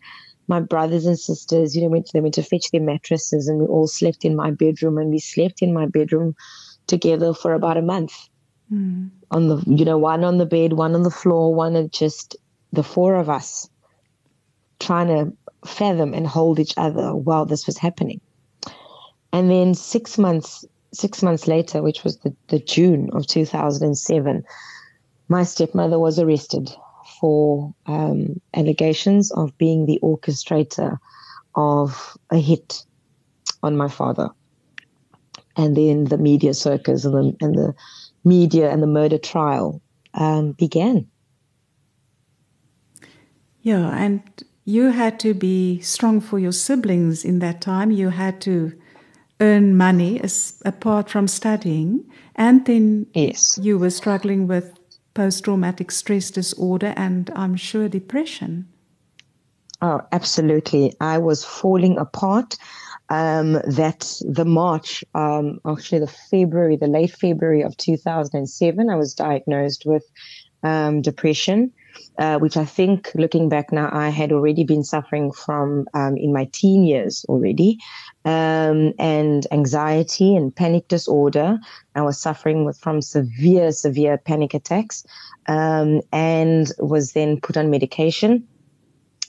[0.49, 3.67] my brothers and sisters you know went they went to fetch their mattresses and we
[3.67, 6.35] all slept in my bedroom and we slept in my bedroom
[6.87, 8.29] together for about a month.
[8.73, 9.11] Mm.
[9.31, 12.37] On the, you know, one on the bed, one on the floor, one and just
[12.73, 13.69] the four of us
[14.79, 18.21] trying to fathom and hold each other while this was happening.
[19.33, 24.45] And then six months, six months later, which was the, the June of 2007,
[25.29, 26.71] my stepmother was arrested
[27.21, 30.99] for um, allegations of being the orchestrator
[31.55, 32.85] of a hit
[33.63, 34.31] on my father
[35.57, 37.75] and then the media circus and the, and the
[38.25, 39.81] media and the murder trial
[40.15, 41.07] um, began.
[43.63, 44.23] Yeah, and
[44.65, 47.91] you had to be strong for your siblings in that time.
[47.91, 48.73] You had to
[49.41, 52.05] earn money as, apart from studying,
[52.37, 53.59] and then yes.
[53.61, 54.73] you were struggling with
[55.15, 58.69] post traumatic stress disorder and I'm sure depression.
[59.81, 60.95] Oh, absolutely.
[61.01, 62.57] I was falling apart
[63.09, 69.15] um, that the March, um, actually the February, the late February of 2007, I was
[69.15, 70.05] diagnosed with
[70.63, 71.73] um, depression,
[72.19, 76.33] uh, which I think, looking back now, I had already been suffering from um, in
[76.33, 77.79] my teen years already,
[78.25, 81.59] um, and anxiety and panic disorder.
[81.95, 85.05] I was suffering with from severe, severe panic attacks,
[85.47, 88.47] um, and was then put on medication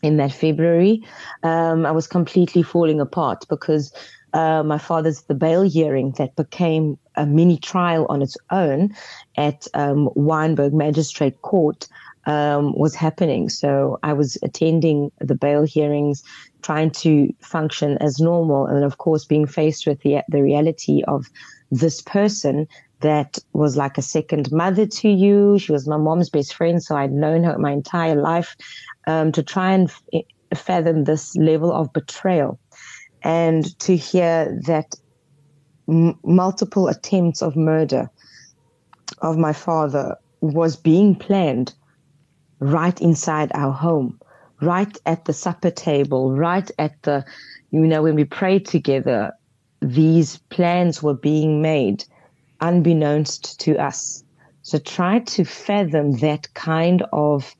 [0.04, 1.04] in that February,
[1.44, 3.94] um, I was completely falling apart because
[4.34, 8.94] uh, my father's the bail hearing that became a mini trial on its own
[9.38, 11.88] at um, Wynberg Magistrate Court
[12.26, 13.50] um, was happening.
[13.50, 16.24] So I was attending the bail hearings,
[16.62, 21.26] trying to function as normal, and of course being faced with the the reality of
[21.72, 22.68] this person
[23.00, 25.60] that was like a second mother to you.
[25.60, 28.56] She was my mom's best friend, so I'd known her my entire life.
[29.08, 30.24] Um, to try and f-
[30.56, 32.60] fathom this level of betrayal,
[33.24, 34.96] and to hear that
[35.90, 38.10] m- multiple attempts of murder
[39.22, 41.74] of my father was being planned
[42.60, 44.20] right inside our home,
[44.62, 47.26] right at the supper table, right at the,
[47.72, 49.32] you know, when we prayed together,
[49.82, 52.04] these plans were being made
[52.62, 54.24] unbeknownst to us.
[54.64, 57.54] So try to fathom that kind of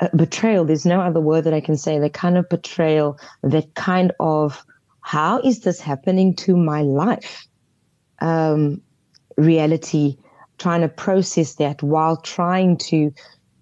[0.00, 0.64] uh, betrayal.
[0.64, 1.98] There's no other word that I can say.
[1.98, 4.64] That kind of betrayal, that kind of
[5.00, 7.46] how is this happening to my life?
[8.20, 8.80] Um,
[9.36, 10.16] reality,
[10.58, 13.12] trying to process that while trying to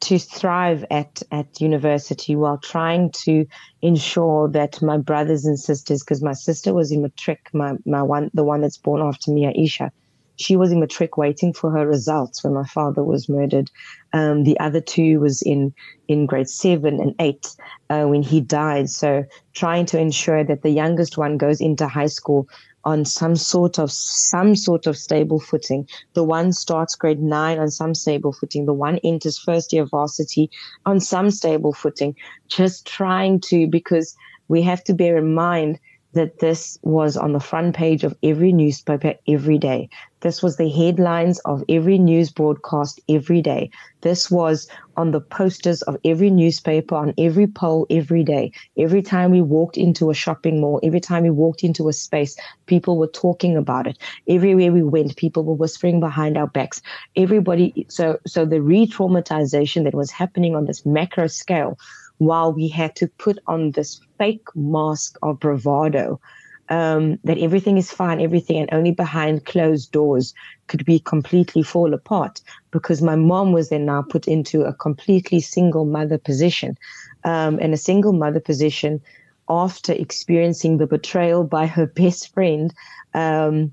[0.03, 3.47] to thrive at at university while trying to
[3.83, 8.31] ensure that my brothers and sisters, because my sister was in matric, my my one
[8.35, 9.91] the one that's born after me, Aisha,
[10.37, 13.71] she was in the matric waiting for her results when my father was murdered.
[14.13, 15.75] Um, the other two was in
[16.09, 17.55] in grade seven and eight
[17.91, 18.91] uh, when he died.
[18.91, 19.25] So
[19.55, 22.49] trying to ensure that the youngest one goes into high school
[22.85, 25.89] on some sort of some sort of stable footing.
[26.15, 28.67] The one starts grade nine on some stable footing.
[28.67, 30.51] The one enters first year varsity
[30.85, 32.17] on some stable footing.
[32.49, 34.17] Just trying to because
[34.49, 35.79] we have to bear in mind
[36.15, 39.89] that this was on the front page of every newspaper every day.
[40.21, 43.71] This was the headlines of every news broadcast every day.
[44.03, 48.53] This was on the posters of every newspaper, on every pole every day.
[48.79, 52.37] Every time we walked into a shopping mall, every time we walked into a space,
[52.67, 53.99] people were talking about it.
[54.29, 56.83] Everywhere we went, people were whispering behind our backs.
[57.17, 61.79] Everybody, so, so the re-traumatization that was happening on this macro scale
[62.25, 66.21] while we had to put on this fake mask of bravado
[66.69, 70.33] um, that everything is fine, everything, and only behind closed doors
[70.69, 75.41] could we completely fall apart because my mom was then now put into a completely
[75.41, 76.79] single mother position.
[77.25, 79.03] Um, and a single mother position
[79.49, 82.73] after experiencing the betrayal by her best friend
[83.13, 83.73] um,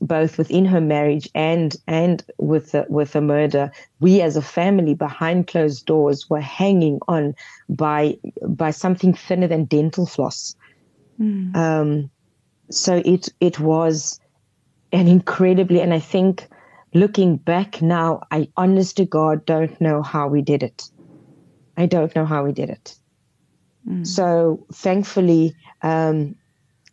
[0.00, 3.70] both within her marriage and and with the, with a murder,
[4.00, 7.34] we as a family behind closed doors were hanging on
[7.68, 10.54] by by something thinner than dental floss.
[11.20, 11.54] Mm.
[11.54, 12.10] Um,
[12.70, 14.18] so it it was
[14.92, 16.48] an incredibly, and I think
[16.94, 20.90] looking back now, I honest to God don't know how we did it.
[21.76, 22.94] I don't know how we did it.
[23.88, 24.06] Mm.
[24.06, 26.36] So thankfully, um,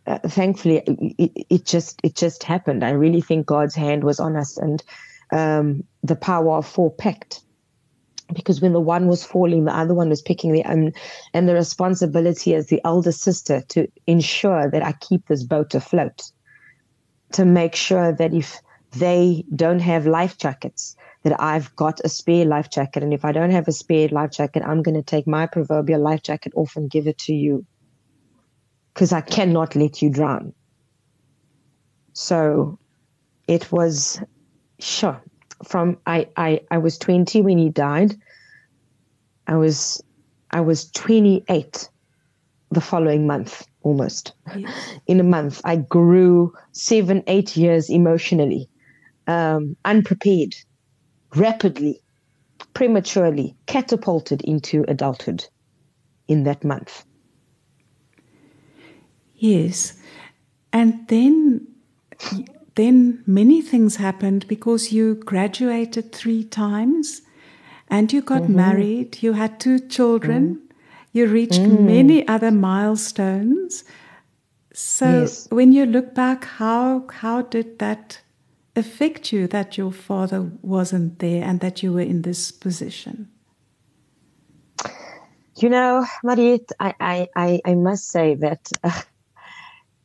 [0.07, 2.83] uh, thankfully it, it, just it just happened.
[2.83, 4.81] I really think God's hand was on us and
[5.31, 7.41] um, the power of four packed.
[8.33, 10.91] Because when the one was falling, the other one was picking the um,
[11.33, 16.23] and the responsibility as the elder sister to ensure that I keep this boat afloat,
[17.33, 18.59] to make sure that if
[18.91, 23.31] they don't have life jackets, that I've got a spare life jacket, and if I
[23.31, 26.75] don't have a spare life jacket, I'm going to take my proverbial life jacket off
[26.75, 27.65] and give it to you
[28.97, 30.53] because I cannot let you drown.
[32.13, 32.79] So
[33.47, 34.19] it was
[34.79, 35.21] sure
[35.63, 38.15] from I, I I was 20 when he died.
[39.45, 40.01] I was
[40.49, 41.89] I was 28
[42.71, 44.33] the following month almost.
[44.55, 44.73] Yes.
[45.05, 48.67] In a month, I grew seven, eight years emotionally,
[49.27, 50.55] um, unprepared,
[51.35, 52.01] rapidly,
[52.73, 55.45] prematurely, catapulted into adulthood
[56.27, 57.05] in that month.
[59.37, 59.93] Yes.
[60.73, 61.67] And then
[62.75, 67.21] then many things happened because you graduated three times
[67.89, 68.55] and you got mm-hmm.
[68.55, 70.75] married, you had two children, mm.
[71.11, 71.79] you reached mm.
[71.79, 73.83] many other milestones.
[74.73, 75.47] So yes.
[75.49, 78.21] when you look back, how how did that
[78.75, 83.29] affect you that your father wasn't there and that you were in this position?
[85.55, 89.01] You know, Mariette, I, I, I, must say that uh,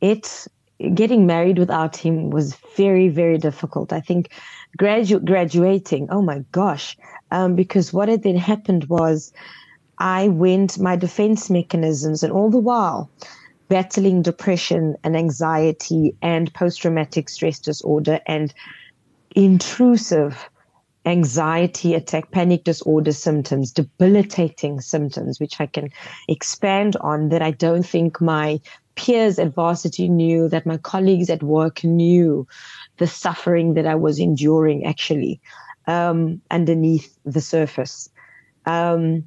[0.03, 0.47] it
[0.93, 3.93] getting married without him was very very difficult.
[3.93, 4.31] I think
[4.77, 6.97] gradu- graduating oh my gosh.
[7.31, 9.33] Um, because what had then happened was
[9.99, 13.09] i went my defense mechanisms and all the while
[13.69, 18.53] battling depression and anxiety and post-traumatic stress disorder and
[19.35, 20.49] intrusive
[21.05, 25.89] anxiety attack, panic disorder symptoms, debilitating symptoms, which I can
[26.27, 28.59] expand on that I don't think my
[28.95, 32.47] peers at varsity knew, that my colleagues at work knew
[32.97, 35.41] the suffering that I was enduring actually
[35.87, 38.09] um, underneath the surface.
[38.65, 39.25] Um,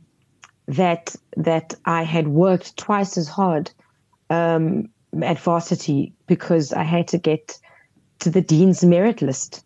[0.69, 3.71] that that I had worked twice as hard
[4.31, 4.89] um,
[5.23, 7.59] at varsity because I had to get
[8.21, 9.65] to the dean's merit list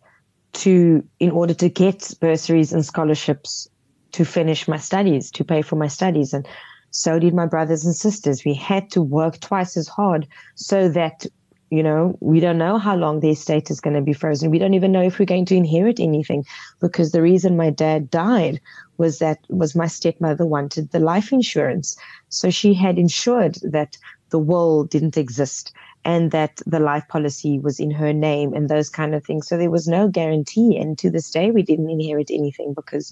[0.53, 3.67] to in order to get bursaries and scholarships
[4.11, 6.47] to finish my studies, to pay for my studies, and
[6.91, 8.43] so did my brothers and sisters.
[8.43, 11.25] We had to work twice as hard so that,
[11.69, 14.51] you know, we don't know how long the estate is going to be frozen.
[14.51, 16.45] We don't even know if we're going to inherit anything
[16.81, 18.59] because the reason my dad died
[18.97, 21.95] was that was my stepmother wanted the life insurance.
[22.27, 23.97] So she had insured that
[24.29, 25.73] the will didn't exist
[26.03, 29.47] and that the life policy was in her name and those kind of things.
[29.47, 30.77] So there was no guarantee.
[30.77, 33.11] And to this day, we didn't inherit anything because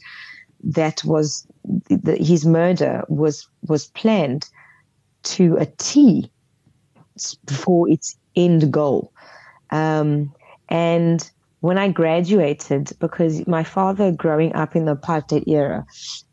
[0.64, 1.48] that was
[1.90, 4.50] the, his murder was was planned
[5.24, 6.32] to a T
[7.48, 9.14] for its end goal.
[9.72, 10.34] Um,
[10.70, 11.30] and
[11.62, 15.86] when I graduated, because my father growing up in the apartheid era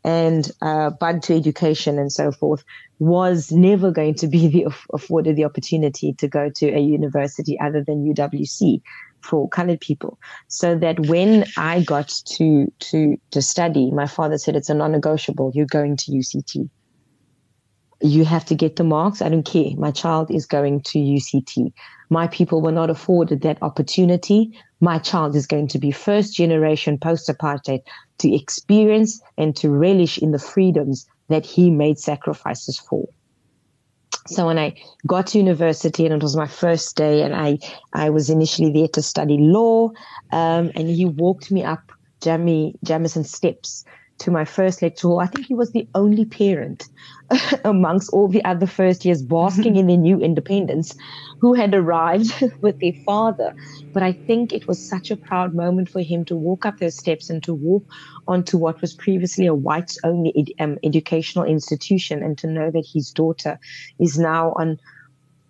[0.03, 0.91] and uh,
[1.23, 2.63] to education and so forth
[2.99, 7.83] was never going to be the, afforded the opportunity to go to a university other
[7.85, 8.81] than UWC
[9.21, 10.17] for colored people.
[10.47, 15.51] So that when I got to to to study, my father said it's a non-negotiable.
[15.53, 16.69] You're going to UCT.
[17.99, 19.21] You have to get the marks.
[19.21, 19.71] I don't care.
[19.75, 21.73] My child is going to UCT.
[22.09, 24.57] My people were not afforded that opportunity.
[24.79, 27.81] My child is going to be first generation post apartheid
[28.19, 33.05] to experience and to relish in the freedoms that he made sacrifices for.
[34.27, 37.59] So when I got to university and it was my first day and I,
[37.93, 39.89] I was initially there to study law,
[40.31, 41.91] um, and he walked me up
[42.21, 43.85] Jammie Jameson steps
[44.19, 45.19] to my first lecture hall.
[45.19, 46.87] I think he was the only parent
[47.63, 50.93] amongst all the other first years basking in their new independence
[51.41, 53.53] who had arrived with their father.
[53.93, 56.97] But I think it was such a proud moment for him to walk up those
[56.97, 57.83] steps and to walk
[58.27, 62.87] onto what was previously a whites only ed- um, educational institution and to know that
[62.93, 63.59] his daughter
[63.99, 64.77] is now on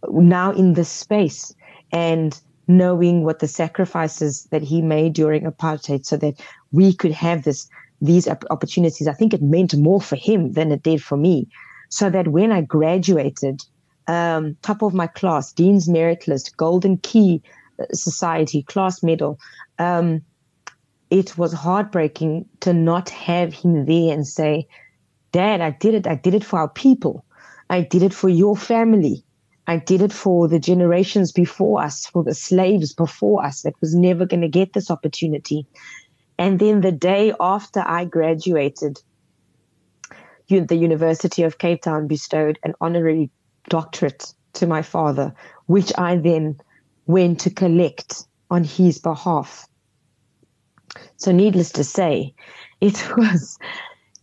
[0.09, 1.53] now in this space
[1.91, 6.35] and knowing what the sacrifices that he made during apartheid so that
[6.71, 7.67] we could have this
[8.01, 11.47] these opportunities, I think it meant more for him than it did for me.
[11.89, 13.61] So that when I graduated,
[14.07, 17.41] um, top of my class, Dean's Merit List, Golden Key
[17.81, 19.37] uh, Society, class medal,
[19.79, 20.21] um,
[21.09, 24.67] it was heartbreaking to not have him there and say,
[25.31, 26.07] Dad, I did it.
[26.07, 27.25] I did it for our people.
[27.69, 29.23] I did it for your family.
[29.67, 33.93] I did it for the generations before us, for the slaves before us that was
[33.93, 35.67] never going to get this opportunity.
[36.37, 39.01] And then the day after I graduated,
[40.49, 43.29] the University of Cape Town bestowed an honorary
[43.69, 45.33] doctorate to my father,
[45.65, 46.57] which I then
[47.05, 49.67] went to collect on his behalf.
[51.17, 52.33] So, needless to say,
[52.79, 53.57] it was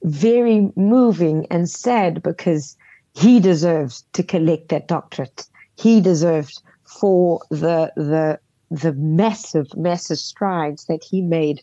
[0.03, 2.77] very moving and sad because
[3.15, 5.47] he deserved to collect that doctorate.
[5.77, 8.39] He deserved for the the
[8.71, 11.63] the massive, massive strides that he made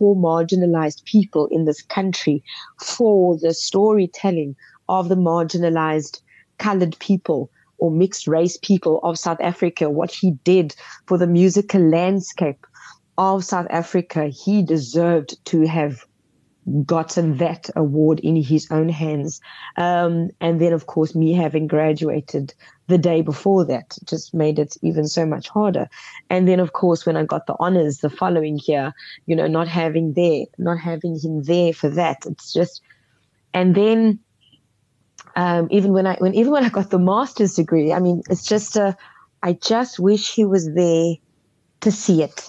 [0.00, 2.42] for marginalized people in this country,
[2.82, 4.56] for the storytelling
[4.88, 6.22] of the marginalized
[6.58, 10.74] colored people or mixed race people of South Africa, what he did
[11.06, 12.66] for the musical landscape
[13.18, 16.06] of South Africa, he deserved to have
[16.84, 19.40] gotten that award in his own hands.
[19.76, 22.54] Um, and then, of course, me having graduated
[22.86, 25.88] the day before that just made it even so much harder.
[26.28, 28.92] And then, of course, when I got the honors the following year,
[29.26, 32.82] you know, not having there, not having him there for that, it's just,
[33.54, 34.18] and then,
[35.36, 38.44] um, even when I, when, even when I got the master's degree, I mean, it's
[38.44, 38.96] just a,
[39.42, 41.14] I just wish he was there
[41.80, 42.48] to see it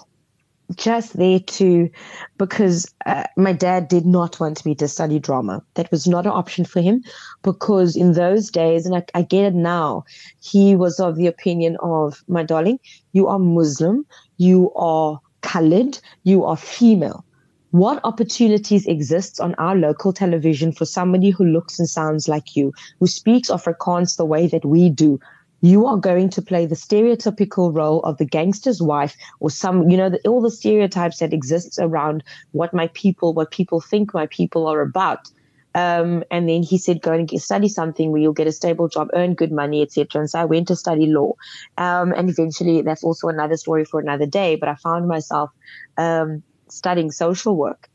[0.76, 1.89] just there to
[2.38, 5.63] because uh, my dad did not want me to study drama.
[5.76, 7.03] That was not an option for him
[7.43, 10.03] because in those days, and I, I get it now,
[10.41, 12.80] he was of the opinion of, my darling,
[13.13, 14.05] you are Muslim,
[14.38, 17.26] you are colored, you are female.
[17.72, 22.74] What opportunities exist on our local television for somebody who looks and sounds like you,
[22.99, 25.19] who speaks Afrikaans the way that we do,
[25.62, 29.97] you are going to play the stereotypical role of the gangster's wife or some, you
[29.97, 34.26] know, the, all the stereotypes that exists around what my people, what people think my
[34.28, 35.30] people are about.
[35.74, 38.89] Um, and then he said, go and get, study something where you'll get a stable
[38.89, 40.22] job, earn good money, etc.
[40.22, 41.34] And so I went to study law.
[41.78, 45.51] Um, and eventually that's also another story for another day, but I found myself,
[45.97, 47.90] um, studying social work.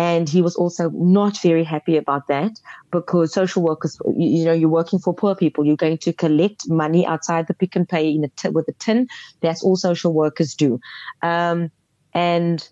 [0.00, 2.52] And he was also not very happy about that
[2.90, 5.66] because social workers, you, know, you're working for poor people.
[5.66, 8.72] You're going to collect money outside the Pick n Pay in a t- with a
[8.72, 9.08] tin.
[9.42, 10.80] That's all social workers do.
[11.20, 11.70] Um,
[12.14, 12.66] and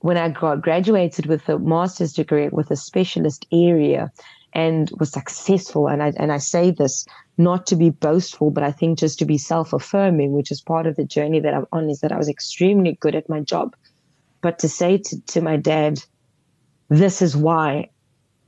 [0.00, 4.12] when I got graduated with a master's degree with a specialist area
[4.52, 7.06] and was successful, and I, and I say this
[7.38, 10.86] not to be boastful, but I think just to be self affirming, which is part
[10.86, 13.74] of the journey that I'm on, is that I was extremely good at my job.
[14.42, 16.02] But to say to, to my dad,
[16.88, 17.88] this is why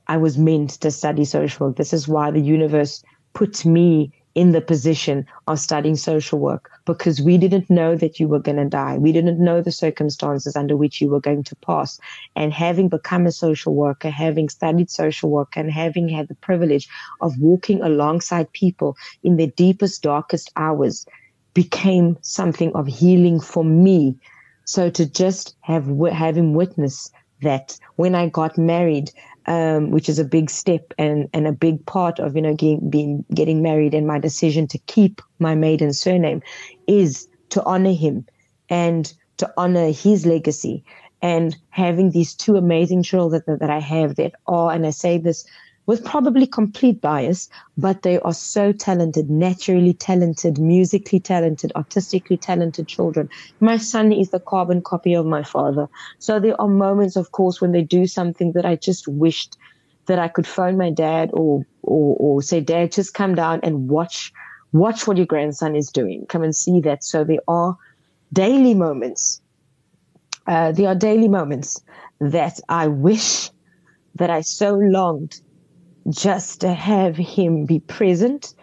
[0.07, 1.77] I was meant to study social work.
[1.77, 7.21] This is why the universe put me in the position of studying social work because
[7.21, 8.97] we didn't know that you were going to die.
[8.97, 11.99] We didn't know the circumstances under which you were going to pass.
[12.35, 16.89] And having become a social worker, having studied social work, and having had the privilege
[17.21, 21.05] of walking alongside people in their deepest, darkest hours
[21.53, 24.17] became something of healing for me
[24.65, 27.11] so to just have him witness
[27.41, 29.11] that when I got married,
[29.45, 32.89] um, which is a big step and, and a big part of you know getting,
[32.89, 36.41] being getting married and my decision to keep my maiden surname
[36.87, 38.25] is to honor him
[38.69, 40.83] and to honor his legacy
[41.21, 45.17] and having these two amazing children that, that I have that are, and I say
[45.17, 45.45] this
[45.87, 52.87] with probably complete bias, but they are so talented, naturally talented, musically talented, artistically talented
[52.87, 53.29] children.
[53.59, 55.87] My son is the carbon copy of my father.
[56.19, 59.57] So there are moments, of course, when they do something that I just wished
[60.07, 63.89] that I could phone my dad or, or, or say, dad, just come down and
[63.89, 64.31] watch,
[64.71, 66.25] watch what your grandson is doing.
[66.27, 67.03] Come and see that.
[67.03, 67.75] So there are
[68.33, 69.41] daily moments.
[70.47, 71.81] Uh, there are daily moments
[72.19, 73.49] that I wish
[74.15, 75.41] that I so longed
[76.09, 78.53] just to have him be present,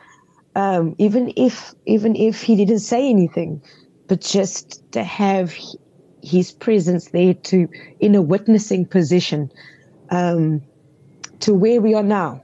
[0.55, 3.62] um, even if even if he didn't say anything,
[4.09, 5.55] but just to have
[6.22, 7.68] his presence there to
[8.01, 9.51] in a witnessing position
[10.11, 10.62] um,
[11.40, 12.43] to where we are now,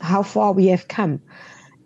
[0.00, 1.20] how far we have come,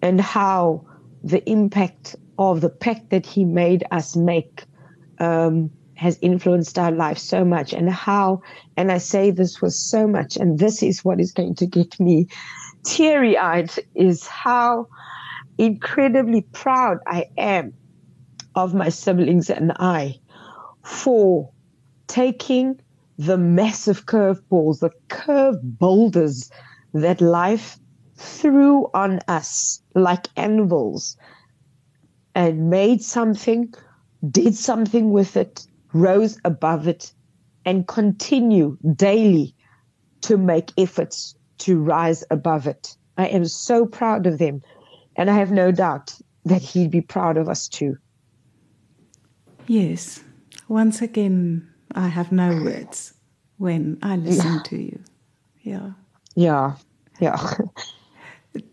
[0.00, 0.84] and how
[1.22, 4.64] the impact of the pact that he made us make
[5.18, 8.40] um, has influenced our life so much and how
[8.76, 11.99] and i say this was so much and this is what is going to get
[12.01, 12.26] me
[12.84, 14.86] teary eyed is how
[15.59, 17.72] incredibly proud i am
[18.55, 20.14] of my siblings and i
[20.82, 21.51] for
[22.07, 22.78] taking
[23.18, 26.51] the massive curveballs the curve boulders
[26.92, 27.78] that life
[28.16, 31.16] threw on us like anvils
[32.34, 33.72] and made something
[34.30, 37.12] did something with it, rose above it,
[37.64, 39.55] and continue daily
[40.20, 42.97] to make efforts to rise above it.
[43.16, 44.62] I am so proud of them,
[45.16, 46.14] and I have no doubt
[46.45, 47.97] that he'd be proud of us too.
[49.66, 50.22] Yes.
[50.68, 53.14] Once again, I have no words
[53.59, 54.62] when I listen yeah.
[54.64, 55.01] to you.
[55.62, 55.90] Yeah.
[56.34, 56.74] Yeah.
[57.20, 57.55] Yeah.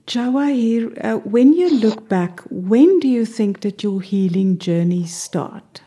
[0.08, 5.82] Jawahier, uh, when you look back, when do you think that your healing journey start?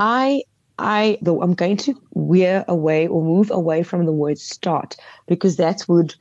[0.00, 0.42] I
[0.78, 4.96] I though I'm going to wear away or move away from the word start
[5.28, 6.14] because that would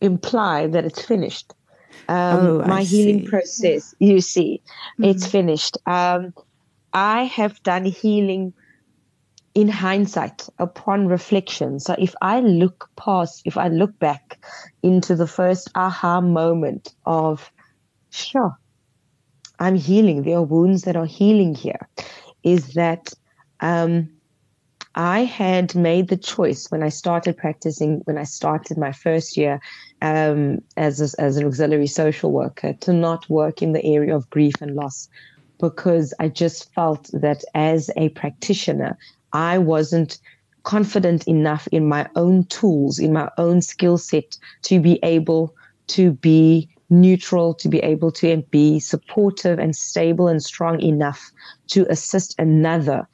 [0.00, 1.54] imply that it's finished.
[2.08, 5.04] Um, oh, my healing process, you see, mm-hmm.
[5.04, 5.78] it's finished.
[5.86, 6.34] Um,
[6.92, 8.52] I have done healing
[9.54, 11.78] in hindsight, upon reflection.
[11.78, 14.44] So if I look past, if I look back
[14.82, 17.52] into the first aha moment of,
[18.10, 18.58] sure,
[19.60, 21.88] I'm healing, there are wounds that are healing here,
[22.44, 23.12] is that
[23.60, 24.08] um,
[24.94, 29.60] I had made the choice when I started practicing, when I started my first year
[30.02, 34.30] um, as, a, as an auxiliary social worker, to not work in the area of
[34.30, 35.08] grief and loss
[35.60, 38.96] because I just felt that as a practitioner,
[39.32, 40.18] I wasn't
[40.62, 45.54] confident enough in my own tools, in my own skill set to be able
[45.88, 51.32] to be neutral, to be able to be supportive and stable and strong enough
[51.68, 53.08] to assist another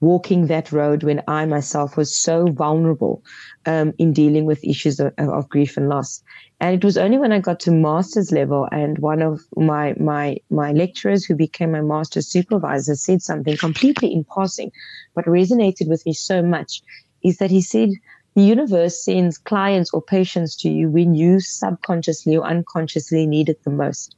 [0.00, 3.22] walking that road when I myself was so vulnerable
[3.64, 6.22] um, in dealing with issues of, of, grief and loss.
[6.60, 10.36] And it was only when I got to master's level and one of my my
[10.50, 14.70] my lecturers who became my master's supervisor said something completely in passing,
[15.14, 16.82] but resonated with me so much,
[17.22, 17.90] is that he said
[18.36, 23.64] the universe sends clients or patients to you when you subconsciously or unconsciously need it
[23.64, 24.14] the most.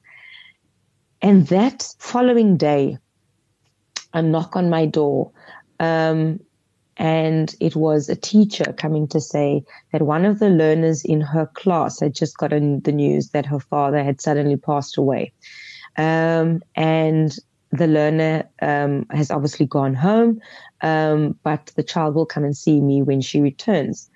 [1.23, 2.99] And that following day,
[4.13, 5.31] a knock on my door
[5.79, 6.41] um,
[6.97, 9.63] and it was a teacher coming to say
[9.93, 13.61] that one of the learners in her class had just gotten the news that her
[13.61, 15.33] father had suddenly passed away.
[15.97, 17.37] Um, and
[17.71, 20.41] the learner um, has obviously gone home,
[20.81, 24.11] um, but the child will come and see me when she returns.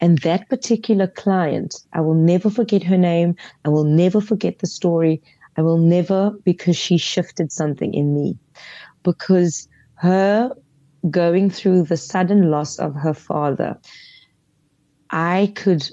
[0.00, 3.36] And that particular client, I will never forget her name.
[3.64, 5.22] I will never forget the story.
[5.56, 8.36] I will never, because she shifted something in me.
[9.04, 10.50] Because her
[11.10, 13.78] going through the sudden loss of her father,
[15.10, 15.88] I could,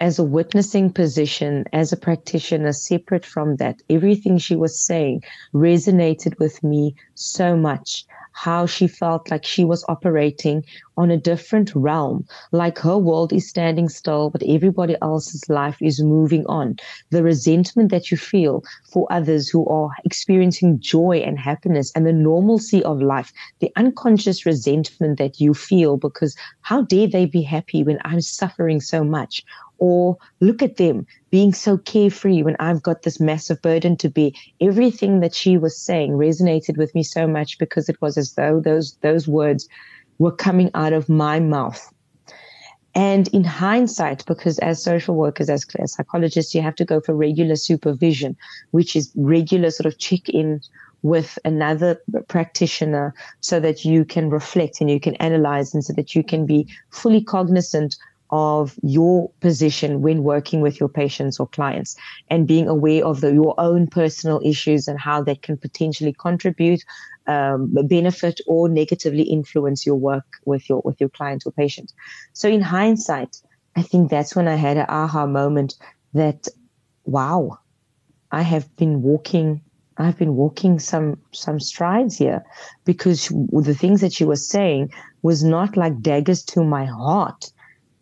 [0.00, 5.22] as a witnessing position, as a practitioner, separate from that, everything she was saying
[5.54, 8.06] resonated with me so much
[8.38, 10.64] how she felt like she was operating
[10.96, 16.00] on a different realm, like her world is standing still, but everybody else's life is
[16.00, 16.76] moving on.
[17.10, 22.12] The resentment that you feel for others who are experiencing joy and happiness and the
[22.12, 27.82] normalcy of life, the unconscious resentment that you feel because how dare they be happy
[27.82, 29.42] when I'm suffering so much?
[29.78, 34.30] Or look at them being so carefree when I've got this massive burden to bear.
[34.60, 38.60] Everything that she was saying resonated with me so much because it was as though
[38.60, 39.68] those those words
[40.18, 41.92] were coming out of my mouth.
[42.94, 47.14] And in hindsight, because as social workers, as, as psychologists, you have to go for
[47.14, 48.36] regular supervision,
[48.72, 50.60] which is regular sort of check in
[51.02, 56.14] with another practitioner so that you can reflect and you can analyze and so that
[56.14, 57.96] you can be fully cognizant
[58.30, 61.96] of your position when working with your patients or clients
[62.28, 66.84] and being aware of the, your own personal issues and how that can potentially contribute
[67.26, 71.92] um, benefit or negatively influence your work with your with your client or patient.
[72.32, 73.36] So in hindsight
[73.76, 75.76] i think that's when i had an aha moment
[76.14, 76.48] that
[77.04, 77.58] wow
[78.32, 79.60] i have been walking
[80.00, 82.44] I've been walking some some strides here
[82.84, 87.50] because the things that you were saying was not like daggers to my heart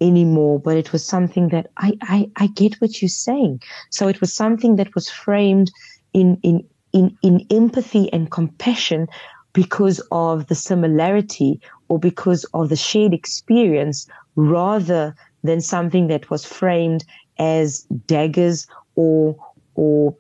[0.01, 3.63] anymore, but it was something that I, I, I get what you're saying.
[3.91, 5.71] So it was something that was framed
[6.13, 9.07] in, in, in, in empathy and compassion
[9.53, 16.45] because of the similarity or because of the shared experience rather than something that was
[16.45, 17.05] framed
[17.39, 18.67] as daggers
[18.97, 19.37] or,
[19.75, 20.17] or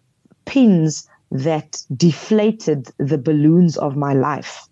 [0.46, 4.66] pins that deflated the balloons of my life.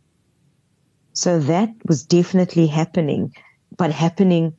[1.12, 3.32] So that was definitely happening,
[3.76, 4.55] but happening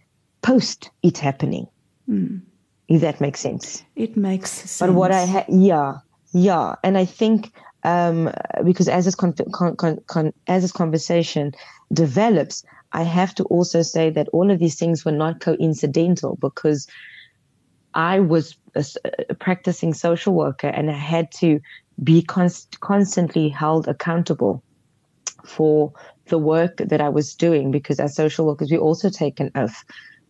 [0.45, 1.67] post it happening.
[2.07, 2.41] Mm.
[2.87, 3.83] If that makes sense.
[3.95, 4.79] It makes sense.
[4.79, 5.95] But what I had, yeah,
[6.33, 7.51] yeah, and I think
[7.83, 8.31] um,
[8.63, 9.75] because as this con- con-
[10.05, 11.53] con- as this conversation
[11.91, 16.87] develops, I have to also say that all of these things were not coincidental because
[17.95, 18.85] I was a,
[19.29, 21.59] a practicing social worker and I had to
[22.03, 24.63] be const- constantly held accountable
[25.43, 25.91] for
[26.27, 29.83] the work that I was doing because as social workers, we also take an oath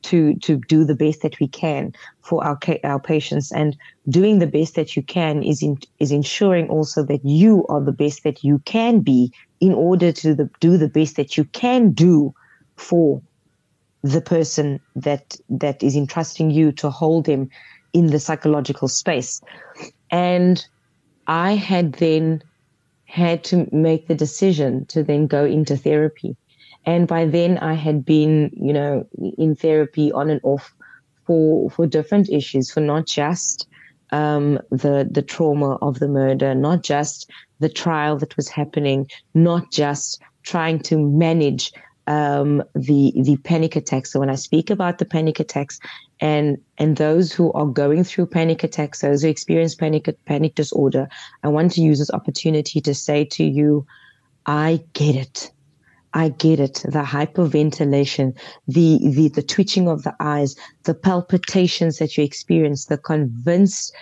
[0.06, 3.52] to to do the best that we can for our our patients.
[3.52, 3.76] And
[4.08, 7.92] doing the best that you can is in, is ensuring also that you are the
[7.92, 11.92] best that you can be in order to the, do the best that you can
[11.92, 12.34] do
[12.76, 13.22] for
[14.04, 17.50] the person that that is entrusting you to hold him
[17.94, 19.42] in the psychological space.
[20.12, 20.66] And
[21.28, 22.44] i had then
[23.06, 26.36] had to make the decision to then go into therapy
[26.86, 29.08] and by then I had been, you know,
[29.38, 30.74] in therapy on and off
[31.26, 33.68] for, for different issues, for not just,
[34.12, 37.30] um, the, the trauma of the murder, not just
[37.60, 41.72] the trial that was happening, not just trying to manage,
[42.08, 44.12] um, the, the panic attacks.
[44.12, 45.80] So when I speak about the panic attacks
[46.20, 51.10] and, and those who are going through panic attacks, those who experience panic, panic disorder,
[51.44, 53.88] I want to use this opportunity to say to you,
[54.46, 55.52] I get it.
[56.16, 56.82] I get it.
[56.86, 58.38] The hyperventilation,
[58.70, 60.56] the, the, the twitching of the eyes,
[60.86, 63.94] the palpitations that you experience, the convinced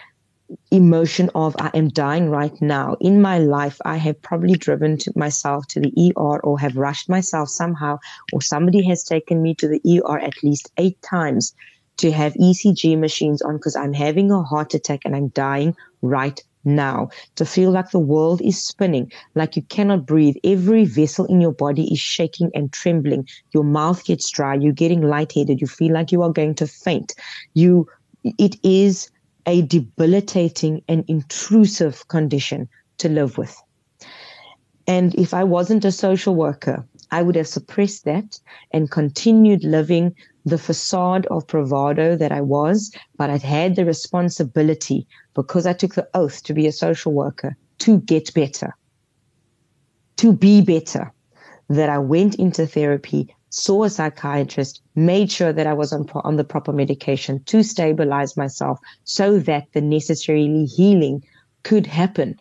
[0.70, 2.97] emotion of I am dying right now.
[3.01, 7.09] In my life, I have probably driven to myself to the ER or have rushed
[7.09, 7.97] myself somehow,
[8.32, 11.55] or somebody has taken me to the ER at least eight times
[11.97, 16.39] to have ECG machines on because I'm having a heart attack and I'm dying right
[16.64, 20.36] now to feel like the world is spinning, like you cannot breathe.
[20.43, 23.28] Every vessel in your body is shaking and trembling.
[23.53, 24.55] Your mouth gets dry.
[24.55, 25.61] You're getting lightheaded.
[25.61, 27.14] You feel like you are going to faint.
[27.53, 27.88] You,
[28.24, 29.09] it is
[29.45, 33.55] a debilitating and intrusive condition to live with.
[34.88, 38.39] And if I wasn't a social worker, I would have suppressed that
[38.72, 40.16] and continued living
[40.46, 45.96] the facade of bravado that I was, but I'd had the responsibility because I took
[45.96, 48.76] the oath to be a social worker to get better,
[50.18, 51.12] to be better,
[51.70, 56.36] that I went into therapy, saw a psychiatrist, made sure that I was on, on
[56.36, 61.24] the proper medication to stabilize myself so that the necessary healing
[61.64, 62.39] could happen.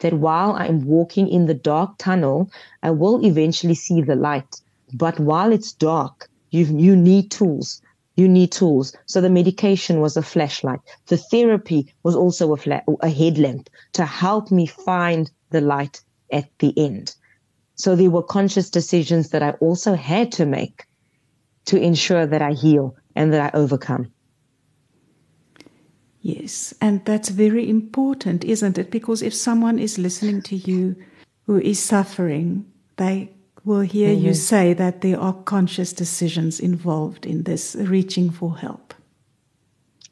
[0.00, 2.50] That while I'm walking in the dark tunnel,
[2.82, 4.60] I will eventually see the light.
[4.94, 7.82] But while it's dark, you, you need tools.
[8.16, 8.94] You need tools.
[9.06, 10.80] So the medication was a flashlight.
[11.06, 16.76] The therapy was also a, a headlamp to help me find the light at the
[16.76, 17.14] end.
[17.76, 20.84] So there were conscious decisions that I also had to make
[21.66, 24.10] to ensure that I heal and that I overcome.
[26.20, 28.90] Yes, and that's very important, isn't it?
[28.90, 30.96] Because if someone is listening to you
[31.46, 33.30] who is suffering, they
[33.68, 34.26] will hear mm-hmm.
[34.26, 38.94] you say that there are conscious decisions involved in this reaching for help.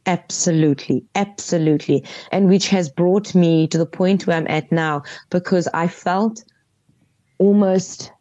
[0.04, 2.04] Absolutely, absolutely.
[2.30, 6.44] And which has brought me to the point where I'm at now because I felt
[7.38, 8.12] almost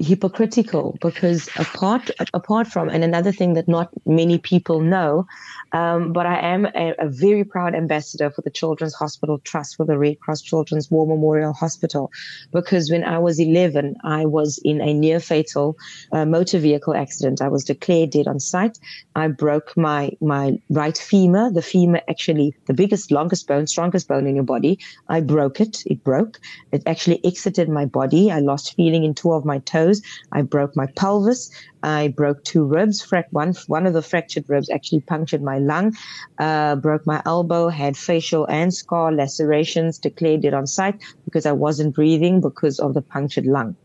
[0.00, 5.26] hypocritical because apart apart from and another thing that not many people know
[5.72, 9.84] um, but I am a, a, very proud ambassador for the Children's Hospital Trust for
[9.84, 12.10] the Red Cross Children's War Memorial Hospital
[12.50, 15.76] because when I was 11 I was in a near fatal
[16.12, 17.42] uh, motor vehicle accident.
[17.42, 18.78] I was declared dead on site.
[19.14, 21.50] I broke my my right femur.
[21.50, 24.78] The femur actually the biggest longest bone strongest bone in your body.
[25.08, 25.82] I broke it.
[25.84, 26.40] It broke.
[26.72, 28.32] It actually exited my body.
[28.32, 29.89] I lost feeling in two of my toes
[30.32, 31.50] I broke my pelvis.
[31.82, 33.06] I broke two ribs.
[33.30, 35.94] One, one of the fractured ribs actually punctured my lung.
[36.38, 37.68] Uh, broke my elbow.
[37.68, 39.98] Had facial and scar lacerations.
[39.98, 43.76] Declared it on site because I wasn't breathing because of the punctured lung.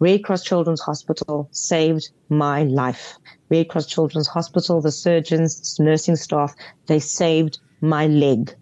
[0.00, 3.16] Red Cross Children's Hospital saved my life.
[3.48, 6.54] Red Cross Children's Hospital, the surgeons, nursing staff,
[6.86, 8.54] they saved my leg.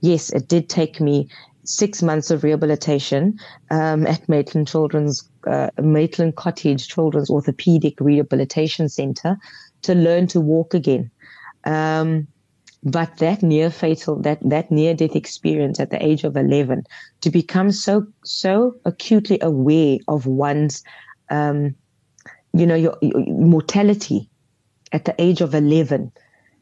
[0.00, 1.28] Yes, it did take me
[1.64, 3.38] six months of rehabilitation
[3.70, 9.38] um, at Maitland Children's uh, Maitland Cottage Children's Orthopedic Rehabilitation Center
[9.82, 11.10] to learn to walk again.
[11.64, 12.26] Um,
[12.82, 16.84] but that near fatal, that, that near death experience at the age of 11,
[17.20, 20.82] to become so, so acutely aware of one's,
[21.28, 21.74] um,
[22.54, 24.30] you know, your, your mortality
[24.92, 26.10] at the age of 11,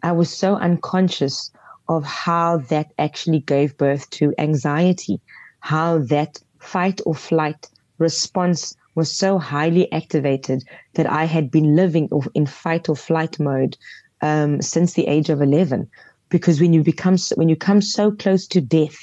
[0.03, 1.51] I was so unconscious
[1.89, 5.21] of how that actually gave birth to anxiety,
[5.61, 7.69] how that fight or flight
[7.99, 10.63] response was so highly activated
[10.95, 13.77] that I had been living in fight or flight mode
[14.23, 15.89] um, since the age of 11.
[16.31, 18.99] Because when you become, when you come so close to death,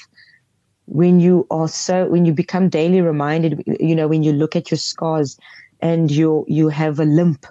[0.86, 4.70] when you are so, when you become daily reminded, you know, when you look at
[4.70, 5.36] your scars
[5.80, 7.44] and you, you have a limp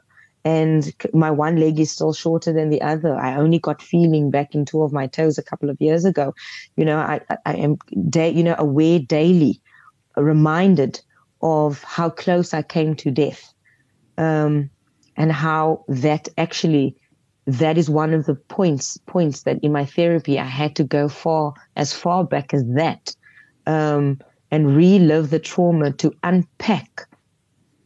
[0.46, 3.16] and my one leg is still shorter than the other.
[3.16, 6.34] I only got feeling back in two of my toes a couple of years ago.
[6.78, 7.78] You know, I, I am,
[8.10, 9.62] da- you know, aware daily,
[10.18, 11.02] reminded
[11.46, 13.54] of how close I came to death,
[14.18, 14.72] um,
[15.16, 16.98] and how that actually,
[17.46, 21.08] that is one of the points points that in my therapy I had to go
[21.08, 23.16] far as far back as that,
[23.68, 24.20] um,
[24.50, 27.08] and relive the trauma to unpack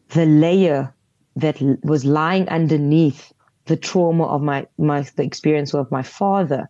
[0.10, 0.94] the layer
[1.36, 3.34] that was lying underneath
[3.66, 6.70] the trauma of my, my the experience of my father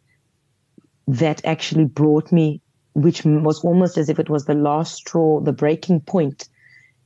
[1.08, 2.62] that actually brought me
[2.94, 6.50] which was almost as if it was the last straw the breaking point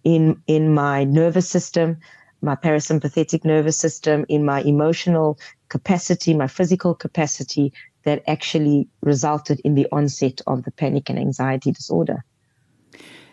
[0.04, 1.97] in in my nervous system
[2.41, 5.38] my parasympathetic nervous system in my emotional
[5.70, 7.72] capacity my physical capacity
[8.04, 12.24] that actually resulted in the onset of the panic and anxiety disorder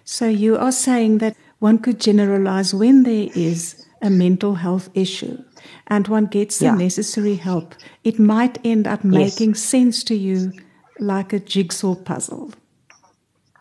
[0.04, 5.42] so you are saying that one could generalize when there is a mental health issue
[5.86, 6.74] and one gets the yeah.
[6.74, 9.62] necessary help, it might end up making yes.
[9.62, 10.52] sense to you
[10.98, 12.52] like a jigsaw puzzle.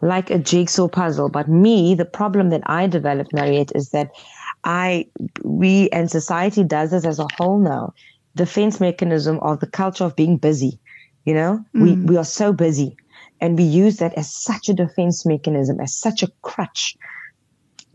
[0.01, 1.29] Like a jigsaw puzzle.
[1.29, 4.11] But me, the problem that I developed, Mariette, is that
[4.63, 5.07] I,
[5.43, 7.93] we and society does this as a whole now.
[8.35, 10.79] Defense mechanism of the culture of being busy.
[11.25, 11.81] You know, mm.
[11.83, 12.95] we, we are so busy
[13.41, 16.97] and we use that as such a defense mechanism, as such a crutch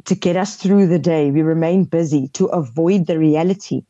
[0.05, 1.30] to get us through the day.
[1.30, 3.82] We remain busy to avoid the reality,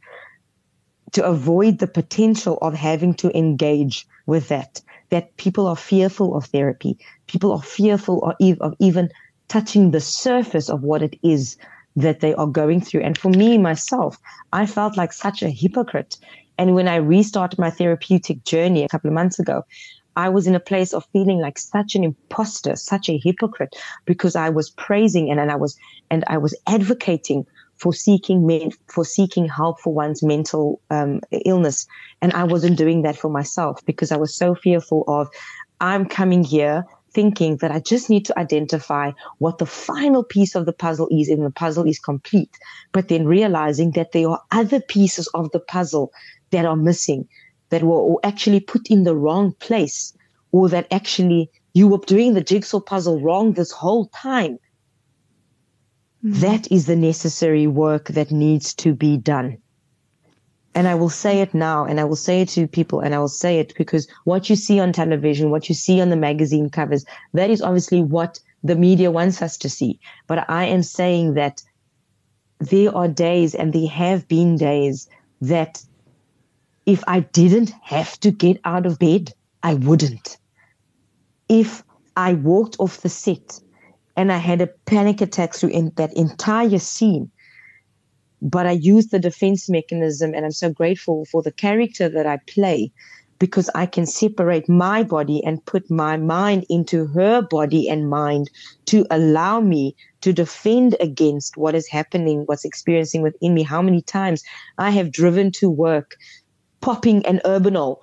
[1.13, 4.81] to avoid the potential of having to engage with that.
[5.15, 6.99] That people are fearful of therapy.
[7.29, 9.11] People are fearful of, even
[9.47, 11.57] touching the surface of what it is
[11.95, 13.03] that they are going through.
[13.03, 14.19] And for me, myself,
[14.53, 16.19] I felt like such a hypocrite.
[16.59, 19.63] And when I restarted my therapeutic journey a couple of months ago,
[20.17, 24.35] I was in a place of feeling like such an imposter, such a hypocrite, because
[24.35, 25.77] I was praising and, and I was
[26.11, 27.47] and I was advocating
[27.77, 31.87] for seeking men, for seeking help for one's mental um, illness,
[32.23, 35.29] and I wasn't doing that for myself because I was so fearful of
[35.81, 40.67] I'm coming here thinking that I just need to identify what the final piece of
[40.67, 42.51] the puzzle is and the puzzle is complete,
[42.93, 46.13] but then realizing that there are other pieces of the puzzle
[46.51, 47.29] that are missing
[47.71, 50.13] that were actually put in the wrong place
[50.53, 54.59] or that actually you were doing the jigsaw puzzle wrong this whole time.
[56.25, 56.41] Mm-hmm.
[56.41, 59.59] That is the necessary work that needs to be done.
[60.75, 63.19] And I will say it now and I will say it to people and I
[63.19, 66.71] will say it because what you see on television, what you see on the magazine
[66.71, 67.05] covers,
[67.35, 70.01] that is obviously what the media wants us to see.
[70.27, 71.63] But I am saying that
[72.59, 75.09] there are days and there have been days
[75.43, 75.85] that
[76.87, 80.39] if I didn't have to get out of bed, I wouldn't.
[81.49, 81.85] If
[82.17, 83.61] I walked off the set
[84.17, 87.31] and I had a panic attack through in that entire scene,
[88.41, 92.39] but I used the defense mechanism and I'm so grateful for the character that I
[92.49, 92.93] play
[93.39, 98.51] because I can separate my body and put my mind into her body and mind
[98.87, 103.63] to allow me to defend against what is happening, what's experiencing within me.
[103.63, 104.43] How many times
[104.79, 106.17] I have driven to work
[106.81, 107.97] popping an Urbanol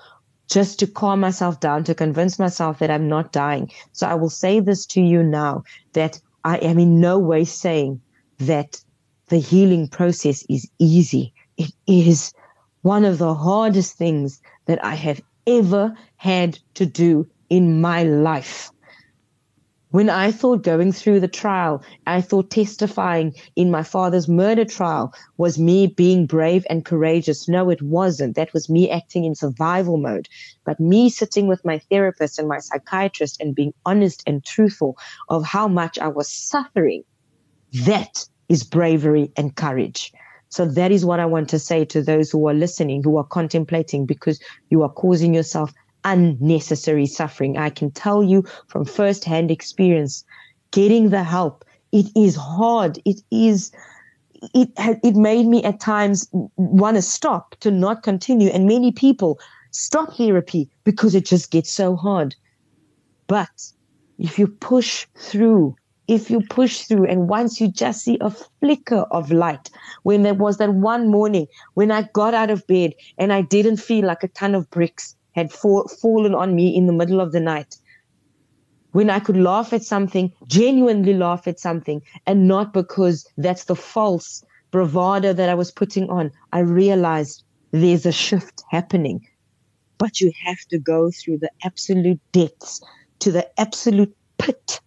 [0.51, 3.71] just to calm myself down, to convince myself that I'm not dying.
[3.93, 8.01] So I will say this to you now that I am in no way saying
[8.39, 8.81] that
[9.29, 11.33] the healing process is easy.
[11.57, 12.33] It is
[12.81, 18.71] one of the hardest things that I have ever had to do in my life.
[19.91, 25.13] When I thought going through the trial, I thought testifying in my father's murder trial
[25.35, 27.49] was me being brave and courageous.
[27.49, 28.37] No, it wasn't.
[28.37, 30.29] That was me acting in survival mode.
[30.65, 35.43] But me sitting with my therapist and my psychiatrist and being honest and truthful of
[35.43, 37.03] how much I was suffering,
[37.85, 40.13] that is bravery and courage.
[40.47, 43.25] So that is what I want to say to those who are listening, who are
[43.25, 45.73] contemplating, because you are causing yourself
[46.03, 47.57] unnecessary suffering.
[47.57, 50.23] I can tell you from firsthand experience,
[50.71, 52.99] getting the help, it is hard.
[53.05, 53.71] It is,
[54.53, 58.49] it, it made me at times want to stop, to not continue.
[58.49, 59.39] And many people
[59.71, 62.35] stop therapy because it just gets so hard.
[63.27, 63.49] But
[64.17, 65.75] if you push through,
[66.07, 69.69] if you push through and once you just see a flicker of light,
[70.03, 73.77] when there was that one morning when I got out of bed and I didn't
[73.77, 77.31] feel like a ton of bricks had fall, fallen on me in the middle of
[77.31, 77.77] the night.
[78.91, 83.75] When I could laugh at something, genuinely laugh at something, and not because that's the
[83.75, 89.25] false bravado that I was putting on, I realized there's a shift happening.
[89.97, 92.81] But you have to go through the absolute depths,
[93.19, 94.81] to the absolute pit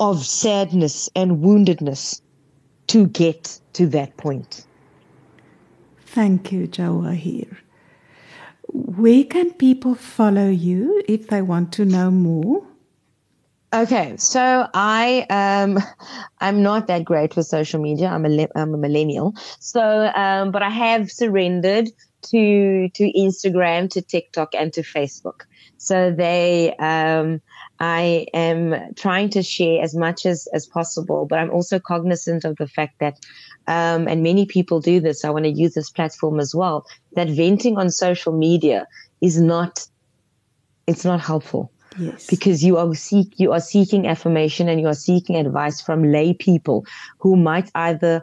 [0.00, 2.22] of sadness and woundedness
[2.86, 4.64] to get to that point.
[6.06, 7.56] Thank you, Jawahier.
[8.72, 12.66] Where can people follow you if they want to know more?
[13.72, 15.78] Okay, so I um
[16.40, 18.08] I'm not that great with social media.
[18.08, 19.34] I'm a I'm a millennial.
[19.60, 21.90] So um but I have surrendered
[22.30, 25.42] to to Instagram, to TikTok and to Facebook.
[25.76, 27.42] So they um
[27.80, 32.56] I am trying to share as much as as possible, but I'm also cognizant of
[32.56, 33.18] the fact that
[33.68, 35.24] um, and many people do this.
[35.24, 36.86] I want to use this platform as well.
[37.12, 38.86] That venting on social media
[39.20, 39.86] is not,
[40.86, 41.70] it's not helpful.
[41.98, 42.26] Yes.
[42.26, 46.32] Because you are seek you are seeking affirmation and you are seeking advice from lay
[46.34, 46.84] people
[47.18, 48.22] who might either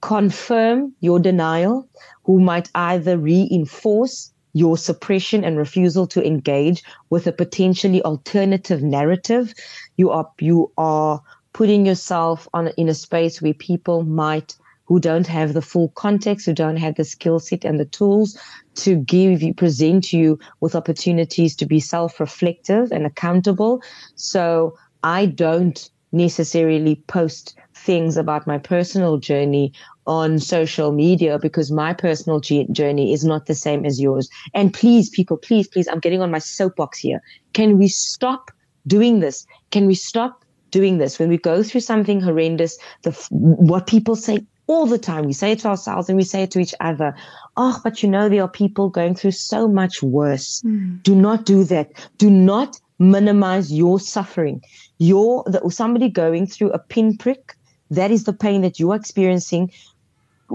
[0.00, 1.88] confirm your denial,
[2.24, 9.54] who might either reinforce your suppression and refusal to engage with a potentially alternative narrative.
[9.96, 11.22] You are you are
[11.52, 16.44] putting yourself on in a space where people might who don't have the full context,
[16.44, 18.38] who don't have the skill set and the tools
[18.74, 23.82] to give you, present you with opportunities to be self-reflective and accountable.
[24.16, 29.72] So I don't necessarily post things about my personal journey
[30.06, 34.28] on social media because my personal journey is not the same as yours.
[34.54, 37.22] And please, people, please, please, I'm getting on my soapbox here.
[37.52, 38.50] Can we stop
[38.86, 39.46] doing this?
[39.70, 42.78] Can we stop doing this when we go through something horrendous?
[43.02, 45.26] The what people say all the time.
[45.26, 47.14] We say it to ourselves and we say it to each other.
[47.56, 50.62] Oh, but you know, there are people going through so much worse.
[50.62, 51.02] Mm.
[51.02, 51.92] Do not do that.
[52.18, 54.62] Do not minimize your suffering.
[54.98, 57.54] Your, the, somebody going through a pinprick,
[57.90, 59.70] that is the pain that you are experiencing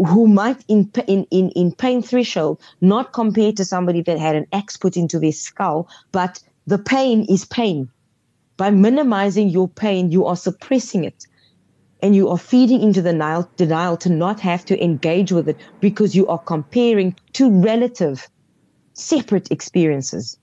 [0.05, 4.45] who might in, in, in, in pain threshold not compare to somebody that had an
[4.53, 7.89] axe put into their skull, but the pain is pain.
[8.57, 11.27] By minimizing your pain, you are suppressing it
[12.01, 15.57] and you are feeding into the denial, denial to not have to engage with it
[15.79, 18.29] because you are comparing two relative
[18.93, 20.37] separate experiences.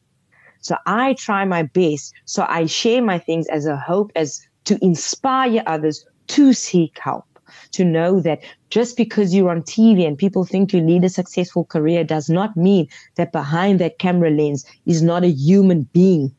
[0.60, 2.14] So I try my best.
[2.24, 7.26] So I share my things as a hope, as to inspire others to seek help,
[7.72, 11.64] to know that just because you're on TV and people think you lead a successful
[11.64, 16.34] career does not mean that behind that camera lens is not a human being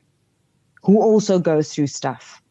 [0.83, 2.41] who also goes through stuff,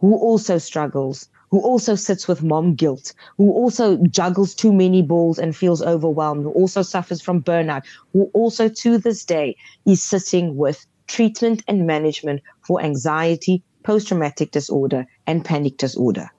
[0.00, 5.38] who also struggles, who also sits with mom guilt, who also juggles too many balls
[5.38, 9.54] and feels overwhelmed, who also suffers from burnout, who also to this day
[9.86, 16.30] is sitting with treatment and management for anxiety, post traumatic disorder, and panic disorder.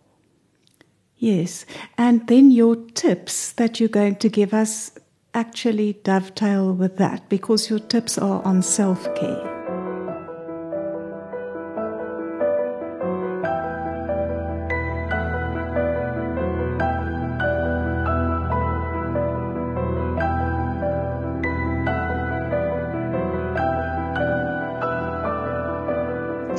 [1.23, 1.65] Yes.
[1.97, 4.91] And then your tips that you're going to give us
[5.33, 9.49] actually dovetail with that because your tips are on self care.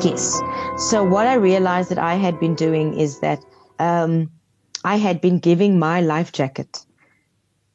[0.02, 0.40] Yes.
[0.88, 3.44] So what I realized that I had been doing is that
[3.78, 4.30] um,
[4.84, 6.84] I had been giving my life jacket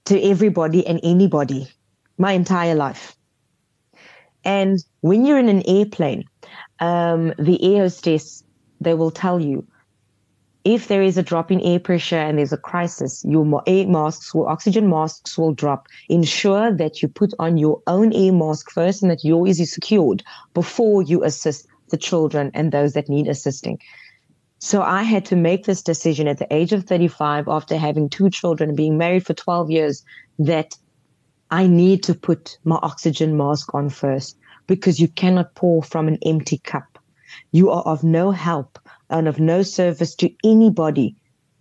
[0.05, 1.67] to everybody and anybody
[2.17, 3.15] my entire life.
[4.45, 6.23] And when you're in an airplane,
[6.79, 8.43] um, the air hostess,
[8.79, 9.67] they will tell you
[10.65, 14.35] if there is a drop in air pressure and there's a crisis, your air masks
[14.35, 15.87] or oxygen masks will drop.
[16.09, 20.23] Ensure that you put on your own air mask first and that yours is secured
[20.53, 23.79] before you assist the children and those that need assisting.
[24.59, 28.29] So I had to make this decision at the age of 35 after having two
[28.29, 30.03] children and being married for 12 years
[30.37, 30.77] that
[31.49, 34.37] I need to put my oxygen mask on first
[34.67, 36.99] because you cannot pour from an empty cup.
[37.51, 38.77] You are of no help
[39.09, 41.15] and of no service to anybody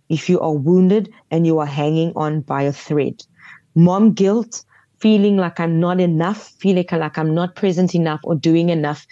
[0.09, 3.23] if you are wounded and you are hanging on by a thread.
[3.75, 4.63] Mom guilt,
[4.99, 9.07] feeling like I'm not enough, feeling like I'm not present enough or doing enough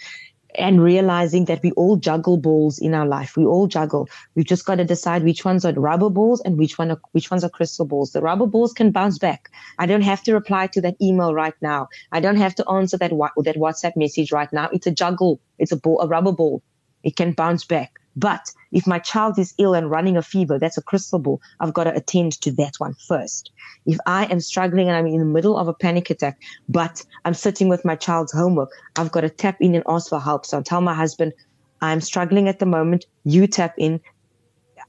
[0.54, 3.36] and realizing that we all juggle balls in our life.
[3.36, 4.08] We all juggle.
[4.34, 7.30] We've just got to decide which ones are rubber balls and which one are, which
[7.30, 8.12] ones are crystal balls.
[8.12, 9.50] The rubber balls can bounce back.
[9.78, 11.88] I don't have to reply to that email right now.
[12.12, 14.68] I don't have to answer that that WhatsApp message right now.
[14.72, 15.40] It's a juggle.
[15.58, 16.62] It's a ball, a rubber ball.
[17.02, 17.97] It can bounce back.
[18.18, 21.40] But if my child is ill and running a fever, that's a crystal ball.
[21.60, 23.52] I've got to attend to that one first.
[23.86, 27.34] If I am struggling and I'm in the middle of a panic attack, but I'm
[27.34, 30.46] sitting with my child's homework, I've got to tap in and ask for help.
[30.46, 31.32] So I tell my husband,
[31.80, 33.06] I'm struggling at the moment.
[33.22, 34.00] You tap in.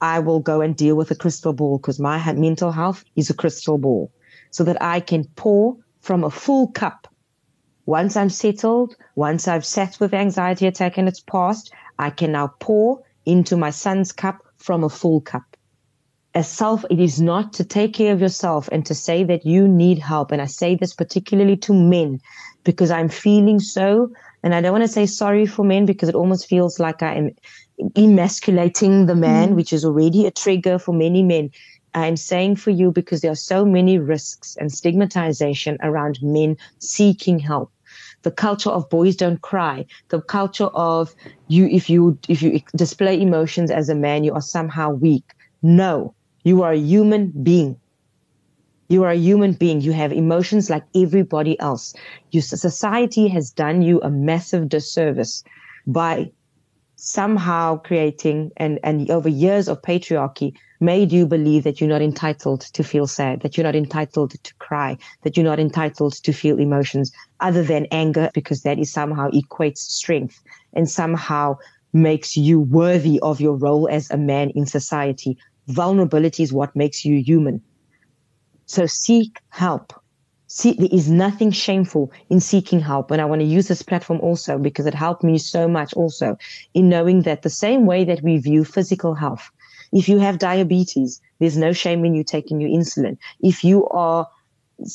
[0.01, 3.35] I will go and deal with a crystal ball because my mental health is a
[3.35, 4.11] crystal ball
[4.49, 7.07] so that I can pour from a full cup.
[7.85, 12.55] Once I'm settled, once I've sat with anxiety attack and it's passed, I can now
[12.59, 15.43] pour into my son's cup from a full cup.
[16.35, 19.67] As self, it is not to take care of yourself and to say that you
[19.67, 20.31] need help.
[20.31, 22.19] And I say this particularly to men
[22.63, 24.11] because I'm feeling so,
[24.43, 27.15] and I don't want to say sorry for men because it almost feels like I
[27.15, 27.31] am
[27.95, 29.55] emasculating the man, mm.
[29.55, 31.49] which is already a trigger for many men.
[31.95, 37.39] I'm saying for you because there are so many risks and stigmatization around men seeking
[37.39, 37.71] help
[38.23, 41.13] the culture of boys don't cry, the culture of
[41.47, 45.23] you, if you, if you display emotions as a man, you are somehow weak.
[45.61, 46.13] No,
[46.43, 47.79] you are a human being.
[48.89, 49.81] You are a human being.
[49.81, 51.93] You have emotions like everybody else.
[52.31, 55.43] Your society has done you a massive disservice
[55.85, 56.31] by
[56.95, 62.61] somehow creating and, and over years of patriarchy made you believe that you're not entitled
[62.61, 66.57] to feel sad, that you're not entitled to cry, that you're not entitled to feel
[66.57, 70.41] emotions other than anger, because that is somehow equates strength
[70.73, 71.57] and somehow
[71.93, 75.37] makes you worthy of your role as a man in society.
[75.67, 77.61] Vulnerability is what makes you human.
[78.65, 79.93] So seek help.
[80.51, 83.11] See, there is nothing shameful in seeking help.
[83.11, 86.37] And I want to use this platform also because it helped me so much also
[86.73, 89.51] in knowing that the same way that we view physical health,
[89.91, 93.17] if you have diabetes, there's no shame in you taking your insulin.
[93.41, 94.27] If you are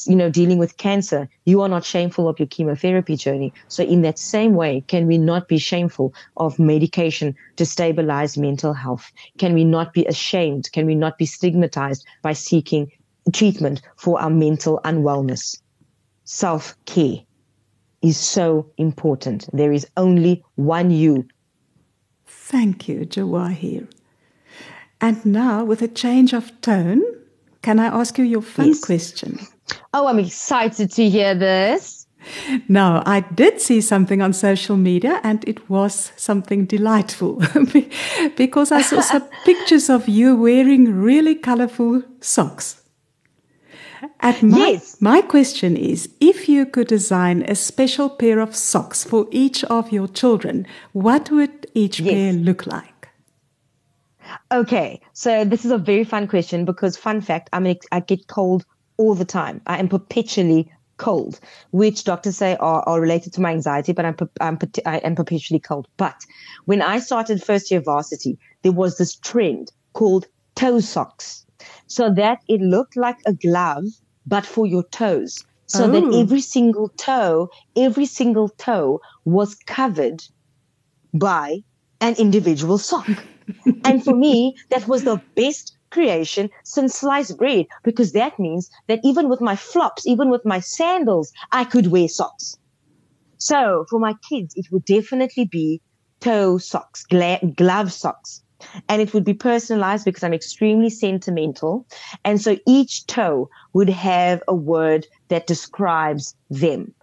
[0.07, 3.53] you know, dealing with cancer, you are not shameful of your chemotherapy journey.
[3.69, 8.73] So in that same way, can we not be shameful of medication to stabilize mental
[8.73, 9.11] health?
[9.39, 10.71] Can we not be ashamed?
[10.73, 12.91] Can we not be stigmatized by seeking
[13.33, 15.61] treatment for our mental unwellness?
[16.25, 17.19] Self care
[18.01, 19.49] is so important.
[19.53, 21.27] There is only one you.
[22.27, 23.87] Thank you, Jawahier.
[25.05, 27.03] And now, with a change of tone,
[27.61, 28.81] can I ask you your fun yes.
[28.81, 29.39] question?
[29.93, 32.07] Oh, I'm excited to hear this.
[32.69, 37.43] Now, I did see something on social media and it was something delightful
[38.37, 42.81] because I saw some pictures of you wearing really colorful socks.
[44.21, 45.03] And my, yes.
[45.03, 49.93] my question is if you could design a special pair of socks for each of
[49.93, 52.11] your children, what would each yes.
[52.11, 52.94] pair look like?
[54.53, 58.65] Okay, so this is a very fun question because, fun fact, I'm I get cold
[58.97, 59.61] all the time.
[59.67, 61.41] I am perpetually cold,
[61.73, 65.61] which doctors say are, are related to my anxiety, but I'm, I'm, I am perpetually
[65.61, 65.89] cold.
[65.97, 66.25] But
[66.67, 71.45] when I started first year varsity, there was this trend called toe socks.
[71.87, 73.85] So that it looked like a glove,
[74.27, 75.45] but for your toes.
[75.67, 75.91] So oh.
[75.91, 80.23] that every single toe, every single toe was covered
[81.13, 81.63] by
[82.01, 83.09] an individual sock
[83.85, 89.01] and for me, that was the best creation since sliced bread because that means that
[89.05, 92.57] even with my flops, even with my sandals, I could wear socks.
[93.39, 95.81] So for my kids, it would definitely be
[96.21, 98.43] toe socks, gla- glove socks.
[98.89, 101.87] And it would be personalized because I'm extremely sentimental.
[102.25, 106.95] And so each toe would have a word that describes them.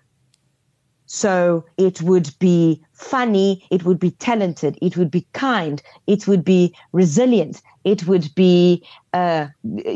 [1.13, 6.45] So it would be funny, it would be talented, it would be kind, it would
[6.45, 8.81] be resilient, it would be
[9.11, 9.47] uh,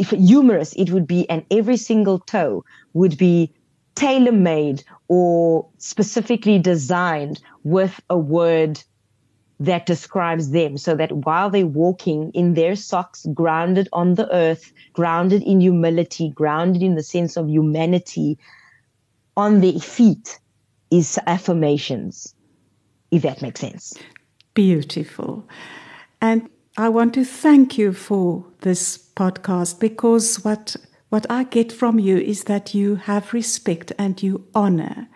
[0.10, 3.50] humorous, it would be, and every single toe would be
[3.96, 8.84] tailor made or specifically designed with a word
[9.62, 14.74] that describes them so that while they're walking in their socks, grounded on the earth,
[14.92, 18.38] grounded in humility, grounded in the sense of humanity,
[19.38, 20.40] on their feet
[20.92, 22.34] is affirmations,
[23.12, 23.94] if that makes sense.
[24.54, 25.48] Beautiful.
[26.22, 30.76] And I want to thank you for this podcast because what
[31.10, 35.08] what I get from you is that you have respect and you honor.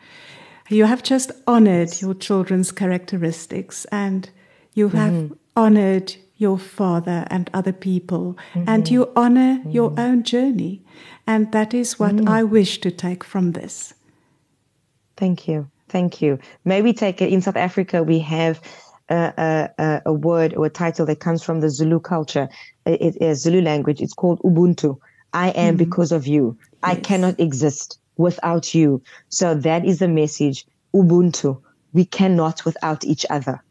[0.69, 4.29] You have just honored your children's characteristics and
[4.73, 5.33] you have mm-hmm.
[5.55, 8.63] honored your father and other people mm-hmm.
[8.67, 9.71] and you honor mm-hmm.
[9.71, 10.85] your own journey.
[11.27, 12.29] And that is what mm.
[12.29, 13.93] I wish to take from this.
[15.19, 15.69] Thank you.
[15.89, 16.39] Thank you.
[16.63, 18.61] Maybe take it in South Africa, we have
[19.09, 22.47] a, a, a, word or a title that comes from the Zulu culture,
[22.85, 23.99] it is Zulu language.
[23.99, 24.97] It's called Ubuntu.
[25.33, 25.83] I am mm-hmm.
[25.83, 26.57] because of you.
[26.61, 26.77] Yes.
[26.83, 29.01] I cannot exist without you.
[29.27, 30.65] So that is the message.
[30.95, 31.61] Ubuntu.
[31.91, 33.61] We cannot without each other.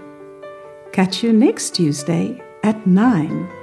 [0.93, 3.60] Catch you next Tuesday at 9